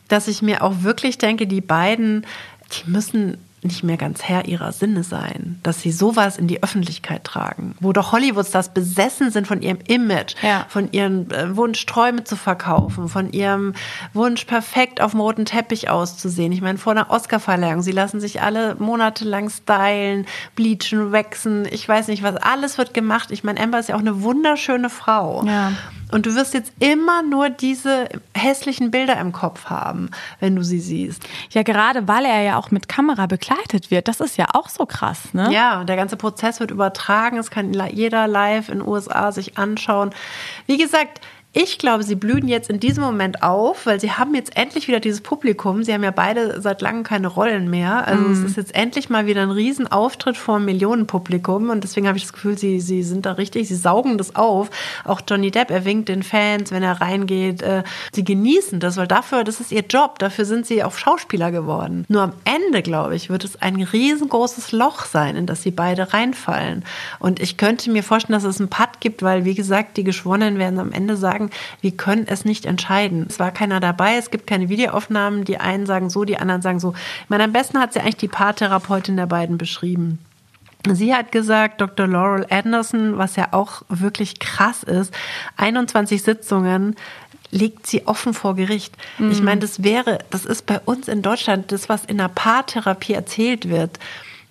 dass 0.07 0.27
ich 0.27 0.43
mir 0.43 0.63
auch 0.63 0.83
wirklich 0.83 1.17
denke, 1.17 1.47
die 1.47 1.61
beiden, 1.61 2.25
die 2.71 2.89
müssen 2.89 3.37
nicht 3.63 3.83
mehr 3.83 3.97
ganz 3.97 4.21
Herr 4.23 4.45
ihrer 4.45 4.71
Sinne 4.71 5.03
sein, 5.03 5.59
dass 5.63 5.81
sie 5.81 5.91
sowas 5.91 6.37
in 6.37 6.47
die 6.47 6.61
Öffentlichkeit 6.61 7.23
tragen, 7.23 7.75
wo 7.79 7.91
doch 7.91 8.11
Hollywoods 8.11 8.51
besessen 8.69 9.31
sind 9.31 9.47
von 9.47 9.63
ihrem 9.63 9.79
Image, 9.87 10.35
ja. 10.43 10.65
von 10.69 10.91
ihrem 10.91 11.31
äh, 11.31 11.55
Wunsch, 11.55 11.83
Träume 11.87 12.23
zu 12.23 12.35
verkaufen, 12.35 13.09
von 13.09 13.31
ihrem 13.31 13.73
Wunsch, 14.13 14.45
perfekt 14.45 15.01
auf 15.01 15.11
dem 15.11 15.21
roten 15.21 15.45
Teppich 15.45 15.89
auszusehen. 15.89 16.51
Ich 16.51 16.61
meine, 16.61 16.77
vor 16.77 16.91
einer 16.91 17.09
Oscarverleihung, 17.09 17.81
sie 17.81 17.91
lassen 17.91 18.19
sich 18.19 18.41
alle 18.43 18.75
monatelang 18.75 19.49
stylen, 19.49 20.27
bleachen, 20.55 21.11
waxen, 21.11 21.67
ich 21.71 21.87
weiß 21.89 22.09
nicht 22.09 22.21
was, 22.21 22.35
alles 22.35 22.77
wird 22.77 22.93
gemacht. 22.93 23.31
Ich 23.31 23.43
meine, 23.43 23.59
Amber 23.59 23.79
ist 23.79 23.89
ja 23.89 23.95
auch 23.95 23.99
eine 23.99 24.21
wunderschöne 24.21 24.91
Frau. 24.91 25.43
Ja. 25.45 25.71
Und 26.11 26.25
du 26.25 26.35
wirst 26.35 26.53
jetzt 26.53 26.71
immer 26.79 27.21
nur 27.21 27.49
diese 27.49 28.07
hässlichen 28.33 28.91
Bilder 28.91 29.19
im 29.19 29.33
Kopf 29.33 29.65
haben, 29.65 30.09
wenn 30.39 30.55
du 30.55 30.63
sie 30.63 30.79
siehst. 30.79 31.21
Ja, 31.49 31.63
gerade 31.63 32.07
weil 32.07 32.23
er 32.23 32.41
ja 32.43 32.57
auch 32.57 32.71
mit 32.71 32.87
Kamera 32.87 33.25
begleitet 33.25 33.46
wird. 33.91 34.07
Das 34.07 34.19
ist 34.19 34.37
ja 34.37 34.47
auch 34.53 34.69
so 34.69 34.85
krass, 34.85 35.33
ne? 35.33 35.51
Ja, 35.51 35.83
der 35.83 35.95
ganze 35.95 36.17
Prozess 36.17 36.59
wird 36.59 36.71
übertragen. 36.71 37.37
Es 37.37 37.51
kann 37.51 37.73
jeder 37.73 38.27
live 38.27 38.69
in 38.69 38.79
den 38.79 38.87
USA 38.87 39.31
sich 39.31 39.57
anschauen. 39.57 40.11
Wie 40.65 40.77
gesagt, 40.77 41.21
ich 41.59 41.79
glaube, 41.79 42.03
sie 42.03 42.13
blühen 42.13 42.47
jetzt 42.47 42.69
in 42.69 42.79
diesem 42.79 43.03
Moment 43.03 43.41
auf, 43.41 43.87
weil 43.87 43.99
sie 43.99 44.11
haben 44.11 44.35
jetzt 44.35 44.55
endlich 44.55 44.87
wieder 44.87 44.99
dieses 44.99 45.21
Publikum. 45.21 45.81
Sie 45.81 45.91
haben 45.91 46.03
ja 46.03 46.11
beide 46.11 46.61
seit 46.61 46.83
langem 46.83 47.01
keine 47.01 47.25
Rollen 47.25 47.67
mehr. 47.67 48.07
Also 48.07 48.25
mm. 48.25 48.31
es 48.31 48.43
ist 48.43 48.57
jetzt 48.57 48.75
endlich 48.75 49.09
mal 49.09 49.25
wieder 49.25 49.41
ein 49.41 49.49
Riesenauftritt 49.49 50.37
vor 50.37 50.57
einem 50.57 50.65
Millionenpublikum. 50.65 51.71
Und 51.71 51.83
deswegen 51.83 52.07
habe 52.07 52.15
ich 52.15 52.25
das 52.25 52.33
Gefühl, 52.33 52.59
sie, 52.59 52.79
sie 52.79 53.01
sind 53.01 53.25
da 53.25 53.31
richtig, 53.31 53.67
sie 53.69 53.75
saugen 53.75 54.19
das 54.19 54.35
auf. 54.35 54.69
Auch 55.03 55.21
Johnny 55.27 55.49
Depp, 55.49 55.71
er 55.71 55.83
winkt 55.83 56.09
den 56.09 56.21
Fans, 56.21 56.71
wenn 56.71 56.83
er 56.83 57.01
reingeht. 57.01 57.63
Äh, 57.63 57.81
sie 58.13 58.23
genießen 58.23 58.79
das, 58.79 58.95
weil 58.97 59.07
dafür, 59.07 59.43
das 59.43 59.59
ist 59.59 59.71
ihr 59.71 59.83
Job. 59.89 60.19
Dafür 60.19 60.45
sind 60.45 60.67
sie 60.67 60.83
auch 60.83 60.95
Schauspieler 60.95 61.49
geworden. 61.49 62.05
Nur 62.07 62.21
am 62.21 62.33
Ende, 62.45 62.83
glaube 62.83 63.15
ich, 63.15 63.31
wird 63.31 63.43
es 63.43 63.59
ein 63.63 63.81
riesengroßes 63.81 64.73
Loch 64.73 65.05
sein, 65.05 65.35
in 65.35 65.47
das 65.47 65.63
sie 65.63 65.71
beide 65.71 66.13
reinfallen. 66.13 66.85
Und 67.17 67.39
ich 67.39 67.57
könnte 67.57 67.89
mir 67.89 68.03
vorstellen, 68.03 68.39
dass 68.39 68.43
es 68.43 68.59
einen 68.59 68.69
Putt 68.69 68.99
gibt, 68.99 69.23
weil, 69.23 69.43
wie 69.43 69.55
gesagt, 69.55 69.97
die 69.97 70.03
Geschworenen 70.03 70.59
werden 70.59 70.77
am 70.77 70.91
Ende 70.91 71.17
sagen, 71.17 71.46
sagen, 71.47 71.51
wir 71.81 71.91
können 71.91 72.27
es 72.27 72.45
nicht 72.45 72.65
entscheiden. 72.65 73.25
Es 73.27 73.39
war 73.39 73.51
keiner 73.51 73.79
dabei, 73.79 74.17
es 74.17 74.31
gibt 74.31 74.47
keine 74.47 74.69
Videoaufnahmen, 74.69 75.45
die 75.45 75.57
einen 75.57 75.85
sagen 75.85 76.09
so, 76.09 76.23
die 76.23 76.37
anderen 76.37 76.61
sagen 76.61 76.79
so. 76.79 76.93
Ich 77.23 77.29
meine, 77.29 77.43
am 77.43 77.53
besten 77.53 77.79
hat 77.79 77.93
sie 77.93 77.99
eigentlich 77.99 78.17
die 78.17 78.27
Paartherapeutin 78.27 79.17
der 79.17 79.27
beiden 79.27 79.57
beschrieben. 79.57 80.19
Sie 80.89 81.13
hat 81.13 81.31
gesagt, 81.31 81.81
Dr. 81.81 82.07
Laurel 82.07 82.45
Anderson, 82.49 83.17
was 83.17 83.35
ja 83.35 83.49
auch 83.51 83.81
wirklich 83.89 84.39
krass 84.39 84.83
ist, 84.83 85.13
21 85.57 86.21
Sitzungen 86.21 86.95
legt 87.49 87.87
sie 87.87 88.05
offen 88.07 88.33
vor 88.33 88.55
Gericht. 88.55 88.95
Mhm. 89.17 89.31
Ich 89.31 89.41
meine, 89.41 89.61
das 89.61 89.83
wäre, 89.83 90.19
das 90.29 90.45
ist 90.45 90.65
bei 90.65 90.79
uns 90.79 91.07
in 91.07 91.21
Deutschland 91.21 91.71
das, 91.71 91.89
was 91.89 92.05
in 92.05 92.17
der 92.17 92.29
Paartherapie 92.29 93.13
erzählt 93.13 93.69
wird. 93.69 93.99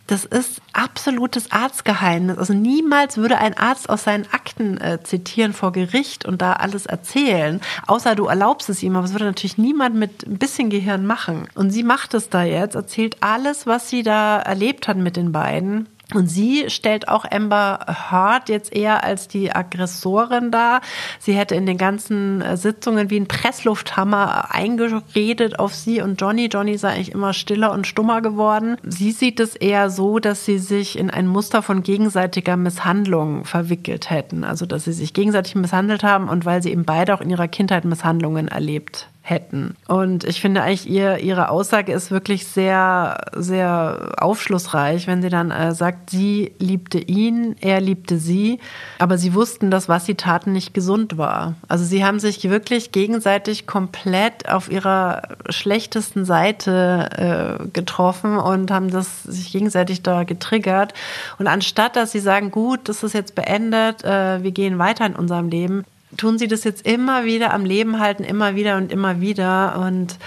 Das 0.06 0.24
ist 0.24 0.60
absolutes 0.72 1.50
Arztgeheimnis. 1.50 2.38
Also 2.38 2.54
niemals 2.54 3.16
würde 3.16 3.38
ein 3.38 3.56
Arzt 3.56 3.88
aus 3.88 4.04
seinen 4.04 4.26
Akten 4.32 4.78
äh, 4.78 5.02
zitieren 5.02 5.52
vor 5.52 5.72
Gericht 5.72 6.24
und 6.24 6.40
da 6.40 6.52
alles 6.52 6.86
erzählen, 6.86 7.60
außer 7.86 8.14
du 8.14 8.26
erlaubst 8.26 8.68
es 8.68 8.82
ihm. 8.82 8.94
Aber 8.94 9.04
es 9.04 9.12
würde 9.12 9.24
natürlich 9.24 9.58
niemand 9.58 9.96
mit 9.96 10.24
ein 10.26 10.38
bisschen 10.38 10.70
Gehirn 10.70 11.06
machen. 11.06 11.48
Und 11.54 11.70
sie 11.70 11.82
macht 11.82 12.14
es 12.14 12.30
da 12.30 12.44
jetzt, 12.44 12.76
erzählt 12.76 13.16
alles, 13.20 13.66
was 13.66 13.90
sie 13.90 14.04
da 14.04 14.38
erlebt 14.38 14.86
hat 14.86 14.96
mit 14.96 15.16
den 15.16 15.32
beiden. 15.32 15.88
Und 16.14 16.28
sie 16.28 16.70
stellt 16.70 17.08
auch 17.08 17.24
Amber 17.28 17.80
Hart 17.86 18.48
jetzt 18.48 18.72
eher 18.72 19.02
als 19.02 19.26
die 19.26 19.52
Aggressorin 19.52 20.52
dar. 20.52 20.80
Sie 21.18 21.32
hätte 21.32 21.56
in 21.56 21.66
den 21.66 21.78
ganzen 21.78 22.40
äh, 22.42 22.56
Sitzungen 22.56 23.10
wie 23.10 23.18
ein 23.18 23.26
Presslufthammer 23.26 24.54
eingeredet 24.54 25.58
auf 25.58 25.74
sie 25.74 26.00
und 26.00 26.20
Johnny. 26.20 26.46
Johnny 26.46 26.78
sei 26.78 26.90
eigentlich 26.90 27.12
immer 27.12 27.32
stiller 27.32 27.72
und 27.72 27.88
stummer 27.88 28.22
geworden. 28.22 28.76
Sie 28.84 29.10
sieht 29.10 29.40
es 29.40 29.56
eher 29.56 29.90
so, 29.90 30.20
dass 30.20 30.44
sie 30.44 30.58
sich 30.58 30.96
in 30.96 31.10
ein 31.10 31.26
Muster 31.26 31.60
von 31.60 31.82
gegenseitiger 31.82 32.56
Misshandlung 32.56 33.44
verwickelt 33.44 34.08
hätten. 34.08 34.44
Also, 34.44 34.64
dass 34.64 34.84
sie 34.84 34.92
sich 34.92 35.12
gegenseitig 35.12 35.56
misshandelt 35.56 36.04
haben 36.04 36.28
und 36.28 36.44
weil 36.44 36.62
sie 36.62 36.70
eben 36.70 36.84
beide 36.84 37.14
auch 37.14 37.20
in 37.20 37.30
ihrer 37.30 37.48
Kindheit 37.48 37.84
Misshandlungen 37.84 38.46
erlebt 38.46 39.08
hätten. 39.28 39.74
Und 39.88 40.22
ich 40.22 40.40
finde 40.40 40.62
eigentlich, 40.62 40.88
ihr, 40.88 41.18
ihre 41.18 41.48
Aussage 41.48 41.92
ist 41.92 42.12
wirklich 42.12 42.46
sehr, 42.46 43.18
sehr 43.34 44.12
aufschlussreich, 44.18 45.08
wenn 45.08 45.20
sie 45.20 45.30
dann 45.30 45.50
äh, 45.50 45.74
sagt, 45.74 46.10
sie 46.10 46.52
liebte 46.60 46.98
ihn, 46.98 47.56
er 47.60 47.80
liebte 47.80 48.18
sie, 48.18 48.60
aber 49.00 49.18
sie 49.18 49.34
wussten, 49.34 49.68
dass 49.68 49.88
was 49.88 50.06
sie 50.06 50.14
taten 50.14 50.52
nicht 50.52 50.74
gesund 50.74 51.18
war. 51.18 51.56
Also 51.66 51.84
sie 51.84 52.04
haben 52.04 52.20
sich 52.20 52.48
wirklich 52.48 52.92
gegenseitig 52.92 53.66
komplett 53.66 54.48
auf 54.48 54.70
ihrer 54.70 55.22
schlechtesten 55.50 56.24
Seite 56.24 57.58
äh, 57.60 57.68
getroffen 57.70 58.38
und 58.38 58.70
haben 58.70 58.92
das 58.92 59.24
sich 59.24 59.50
gegenseitig 59.50 60.04
da 60.04 60.22
getriggert. 60.22 60.94
Und 61.40 61.48
anstatt, 61.48 61.96
dass 61.96 62.12
sie 62.12 62.20
sagen, 62.20 62.52
gut, 62.52 62.88
das 62.88 63.02
ist 63.02 63.12
jetzt 63.12 63.34
beendet, 63.34 64.04
äh, 64.04 64.40
wir 64.44 64.52
gehen 64.52 64.78
weiter 64.78 65.04
in 65.04 65.16
unserem 65.16 65.48
Leben, 65.48 65.84
tun 66.16 66.38
sie 66.38 66.48
das 66.48 66.64
jetzt 66.64 66.86
immer 66.86 67.24
wieder 67.24 67.52
am 67.52 67.64
Leben 67.64 67.98
halten, 68.00 68.24
immer 68.24 68.54
wieder 68.54 68.76
und 68.76 68.92
immer 68.92 69.20
wieder. 69.20 69.78
Und 69.78 70.18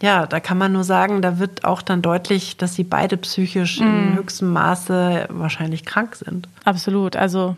ja, 0.00 0.26
da 0.26 0.40
kann 0.40 0.58
man 0.58 0.72
nur 0.72 0.84
sagen, 0.84 1.22
da 1.22 1.38
wird 1.38 1.64
auch 1.64 1.82
dann 1.82 2.02
deutlich, 2.02 2.56
dass 2.56 2.74
sie 2.74 2.84
beide 2.84 3.16
psychisch 3.16 3.80
mm. 3.80 3.82
in 3.82 4.14
höchstem 4.16 4.52
Maße 4.52 5.28
wahrscheinlich 5.30 5.84
krank 5.84 6.16
sind. 6.16 6.48
Absolut. 6.64 7.16
Also 7.16 7.56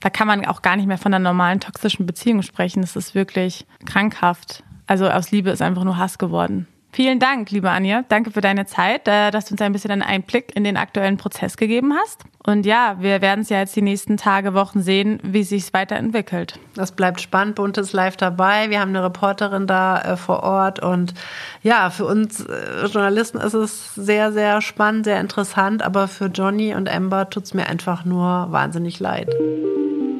da 0.00 0.08
kann 0.08 0.26
man 0.26 0.44
auch 0.46 0.62
gar 0.62 0.76
nicht 0.76 0.86
mehr 0.86 0.98
von 0.98 1.12
einer 1.12 1.22
normalen 1.22 1.60
toxischen 1.60 2.06
Beziehung 2.06 2.42
sprechen. 2.42 2.80
Das 2.80 2.96
ist 2.96 3.14
wirklich 3.14 3.66
krankhaft. 3.84 4.62
Also 4.86 5.08
aus 5.08 5.30
Liebe 5.30 5.50
ist 5.50 5.62
einfach 5.62 5.84
nur 5.84 5.98
Hass 5.98 6.18
geworden. 6.18 6.66
Vielen 6.92 7.20
Dank, 7.20 7.52
liebe 7.52 7.70
Anja. 7.70 8.02
Danke 8.08 8.32
für 8.32 8.40
deine 8.40 8.66
Zeit, 8.66 9.06
äh, 9.06 9.30
dass 9.30 9.44
du 9.44 9.54
uns 9.54 9.62
ein 9.62 9.72
bisschen 9.72 9.92
einen 9.92 10.02
Einblick 10.02 10.56
in 10.56 10.64
den 10.64 10.76
aktuellen 10.76 11.18
Prozess 11.18 11.56
gegeben 11.56 11.94
hast. 11.94 12.24
Und 12.44 12.66
ja, 12.66 12.96
wir 12.98 13.22
werden 13.22 13.42
es 13.42 13.48
ja 13.48 13.58
jetzt 13.58 13.76
die 13.76 13.82
nächsten 13.82 14.16
Tage, 14.16 14.54
Wochen 14.54 14.80
sehen, 14.80 15.20
wie 15.22 15.44
sich 15.44 15.72
weiterentwickelt. 15.72 16.58
Das 16.74 16.90
bleibt 16.90 17.20
spannend. 17.20 17.54
Buntes 17.54 17.92
live 17.92 18.16
dabei. 18.16 18.70
Wir 18.70 18.80
haben 18.80 18.88
eine 18.88 19.04
Reporterin 19.04 19.68
da 19.68 20.00
äh, 20.00 20.16
vor 20.16 20.42
Ort. 20.42 20.82
Und 20.82 21.14
ja, 21.62 21.90
für 21.90 22.06
uns 22.06 22.40
äh, 22.40 22.86
Journalisten 22.86 23.38
ist 23.38 23.54
es 23.54 23.94
sehr, 23.94 24.32
sehr 24.32 24.60
spannend, 24.60 25.04
sehr 25.04 25.20
interessant. 25.20 25.82
Aber 25.82 26.08
für 26.08 26.26
Johnny 26.26 26.74
und 26.74 26.88
Amber 26.88 27.30
tut 27.30 27.44
es 27.44 27.54
mir 27.54 27.66
einfach 27.68 28.04
nur 28.04 28.50
wahnsinnig 28.50 28.98
leid. 28.98 29.28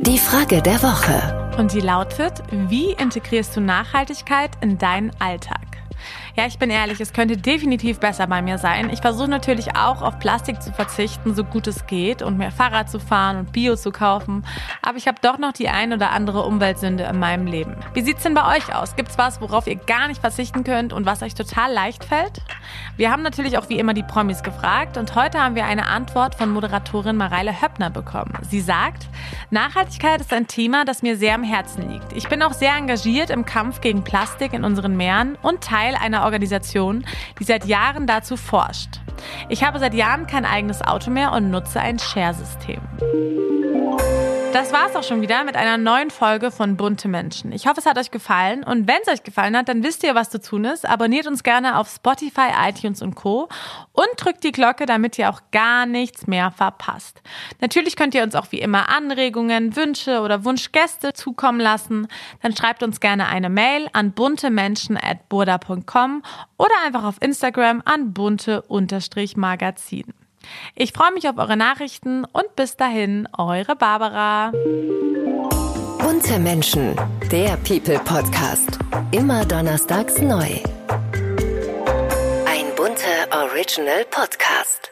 Die 0.03 0.19
Frage 0.19 0.63
der 0.63 0.81
Woche. 0.85 1.53
Und 1.59 1.73
die 1.73 1.81
lautet, 1.81 2.45
wie 2.69 2.93
integrierst 2.93 3.57
du 3.57 3.61
Nachhaltigkeit 3.61 4.53
in 4.61 4.79
deinen 4.79 5.11
Alltag? 5.19 5.71
Ja, 6.37 6.47
ich 6.47 6.59
bin 6.59 6.71
ehrlich, 6.71 7.01
es 7.01 7.13
könnte 7.13 7.37
definitiv 7.37 7.99
besser 7.99 8.27
bei 8.27 8.41
mir 8.41 8.59
sein. 8.59 8.91
Ich 8.91 9.01
versuche 9.01 9.29
natürlich 9.29 9.77
auch 9.77 10.03
auf 10.03 10.19
Plastik 10.19 10.63
zu 10.63 10.73
verzichten, 10.73 11.35
so 11.35 11.43
gut 11.45 11.67
es 11.67 11.87
geht 11.87 12.23
und 12.23 12.39
mehr 12.39 12.53
Fahrrad 12.53 12.89
zu 12.89 13.01
fahren 13.01 13.39
und 13.39 13.53
Bio 13.53 13.75
zu 13.75 13.91
kaufen. 13.91 14.45
Aber 14.83 14.97
ich 14.97 15.09
habe 15.09 15.19
doch 15.21 15.39
noch 15.39 15.53
die 15.53 15.69
ein 15.69 15.93
oder 15.93 16.11
andere 16.11 16.43
Umweltsünde 16.43 17.05
in 17.05 17.19
meinem 17.19 17.47
Leben. 17.47 17.77
Wie 17.95 18.03
sieht's 18.03 18.23
denn 18.23 18.35
bei 18.35 18.57
euch 18.57 18.75
aus? 18.75 18.95
Gibt's 18.95 19.19
was, 19.19 19.41
worauf 19.41 19.67
ihr 19.67 19.77
gar 19.77 20.09
nicht 20.09 20.21
verzichten 20.21 20.63
könnt 20.63 20.93
und 20.93 21.05
was 21.05 21.23
euch 21.23 21.35
total 21.35 21.73
leicht 21.73 22.05
fällt? 22.05 22.43
Wir 22.97 23.11
haben 23.11 23.23
natürlich 23.23 23.59
auch 23.59 23.69
wie 23.69 23.79
immer 23.79 23.95
die 23.95 24.03
Promis 24.03 24.43
gefragt 24.43 24.97
und 24.97 25.15
heute 25.17 25.43
haben 25.43 25.55
wir 25.55 25.65
eine 25.65 25.87
Antwort 25.87 26.37
von 26.37 26.51
Moderatorin 26.51 27.17
Mareile 27.17 27.61
Höppner 27.61 27.91
bekommen. 27.91 28.39
Sie 28.49 28.61
sagt, 28.61 29.09
Nachhaltigkeit 29.51 30.21
ist 30.21 30.33
ein 30.33 30.47
Thema, 30.47 30.85
das 30.85 31.03
mir 31.03 31.17
sehr 31.17 31.35
am 31.35 31.43
Herzen 31.43 31.91
liegt. 31.91 32.13
Ich 32.13 32.29
bin 32.29 32.43
auch 32.43 32.53
sehr 32.53 32.75
engagiert 32.75 33.31
im 33.31 33.45
Kampf 33.45 33.81
gegen 33.81 34.05
Plastik 34.05 34.53
in 34.53 34.65
unseren 34.65 34.97
Meeren 34.97 35.37
und 35.43 35.63
Teil 35.63 35.97
einer 36.21 36.25
Organisation, 36.25 37.05
die 37.39 37.45
seit 37.45 37.65
Jahren 37.65 38.07
dazu 38.07 38.37
forscht. 38.37 39.01
Ich 39.49 39.65
habe 39.65 39.79
seit 39.79 39.95
Jahren 39.95 40.27
kein 40.27 40.45
eigenes 40.45 40.83
Auto 40.83 41.11
mehr 41.11 41.33
und 41.33 41.51
nutze 41.51 41.81
ein 41.81 41.99
Share-System. 41.99 42.81
Das 44.53 44.73
war's 44.73 44.97
auch 44.97 45.05
schon 45.05 45.23
wieder 45.23 45.45
mit 45.45 45.55
einer 45.55 45.79
neuen 45.79 46.11
Folge 46.11 46.51
von 46.51 46.77
Bunte 46.77 47.07
Menschen. 47.07 47.53
Ich 47.53 47.69
hoffe, 47.69 47.79
es 47.79 47.87
hat 47.87 47.97
euch 47.97 48.11
gefallen. 48.11 48.65
Und 48.65 48.89
wenn 48.89 48.97
es 49.03 49.09
euch 49.09 49.23
gefallen 49.23 49.57
hat, 49.57 49.69
dann 49.69 49.85
wisst 49.85 50.03
ihr, 50.03 50.17
was 50.17 50.29
zu 50.29 50.41
tun 50.41 50.65
ist. 50.65 50.89
Abonniert 50.89 51.29
uns 51.29 51.45
gerne 51.45 51.79
auf 51.79 51.89
Spotify, 51.89 52.49
iTunes 52.69 53.01
und 53.01 53.15
Co. 53.15 53.49
Und 53.93 54.09
drückt 54.17 54.43
die 54.43 54.51
Glocke, 54.51 54.87
damit 54.87 55.19
ihr 55.19 55.31
auch 55.31 55.41
gar 55.53 55.87
nichts 55.87 56.27
mehr 56.27 56.51
verpasst. 56.51 57.23
Natürlich 57.61 57.95
könnt 57.95 58.17
ihr 58.17 58.25
uns 58.25 58.35
auch 58.35 58.51
wie 58.51 58.61
immer 58.61 58.89
Anregungen, 58.89 59.77
Wünsche 59.77 60.21
oder 60.21 60.45
Wunschgäste 60.45 61.13
zukommen 61.13 61.61
lassen. 61.61 62.09
Dann 62.43 62.57
schreibt 62.57 62.83
uns 62.83 62.99
gerne 62.99 63.29
eine 63.29 63.51
Mail 63.51 63.89
an 63.93 64.11
buntemenschen.burda.com 64.13 66.23
oder 66.59 66.75
einfach 66.85 67.05
auf 67.05 67.19
Instagram 67.21 67.83
an 67.85 68.13
bunte-magazin. 68.13 70.13
Ich 70.75 70.93
freue 70.93 71.13
mich 71.13 71.29
auf 71.29 71.39
eure 71.39 71.57
Nachrichten 71.57 72.25
und 72.25 72.57
bis 72.57 72.77
dahin, 72.77 73.29
eure 73.37 73.77
Barbara. 73.77 74.53
Bunte 75.99 76.39
Menschen, 76.39 76.97
der 77.31 77.57
People 77.59 77.99
Podcast. 78.01 78.79
Immer 79.11 79.45
donnerstags 79.45 80.21
neu. 80.21 80.49
Ein 82.47 82.67
bunter 82.77 83.29
Original 83.33 84.05
Podcast. 84.11 84.91